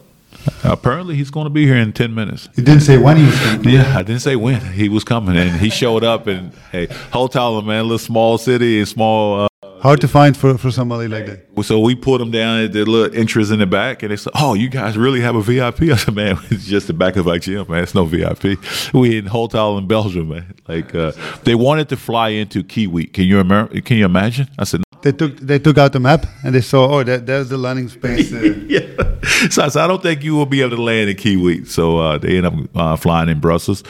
[0.64, 2.50] apparently he's going to be here in 10 minutes.
[2.56, 3.70] You didn't say when he was coming.
[3.70, 5.38] Yeah, I didn't say when he was coming.
[5.38, 6.28] And he showed up.
[6.28, 9.42] And hey, Hotel, man, little small city small.
[9.42, 9.48] Uh,
[9.82, 11.51] Hard to find for, for somebody like that.
[11.64, 14.34] So we put them down at the little entrance in the back, and they said,
[14.36, 17.28] "Oh, you guys really have a VIP?" I said, "Man, it's just the back of
[17.28, 17.84] our gym, man.
[17.84, 18.58] It's no VIP.
[18.94, 20.54] We in hotel in Belgium, man.
[20.68, 21.12] Like uh,
[21.44, 23.14] they wanted to fly into Kiewit.
[23.14, 23.80] Can you remember?
[23.82, 27.00] Can you imagine?" I said, They took they took out the map and they saw
[27.00, 28.32] oh that there's the landing space.
[28.34, 28.88] Uh, yeah.
[29.50, 31.68] So I said, I don't think you will be able to land in Kiewit.
[31.68, 33.84] So uh, they end up uh, flying in Brussels,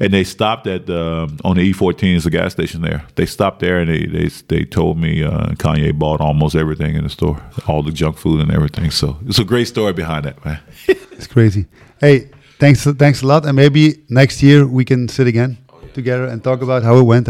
[0.00, 3.04] and they stopped at um, on the E14 is a gas station there.
[3.14, 7.04] They stopped there and they they, they told me uh, Kanye bought almost everything in
[7.04, 7.36] the store,
[7.66, 8.90] all the junk food and everything.
[8.90, 10.60] So it's a great story behind that, man.
[11.16, 11.64] it's crazy.
[12.04, 12.16] Hey,
[12.60, 15.56] thanks thanks a lot, and maybe next year we can sit again
[15.94, 17.28] together and talk about how it went.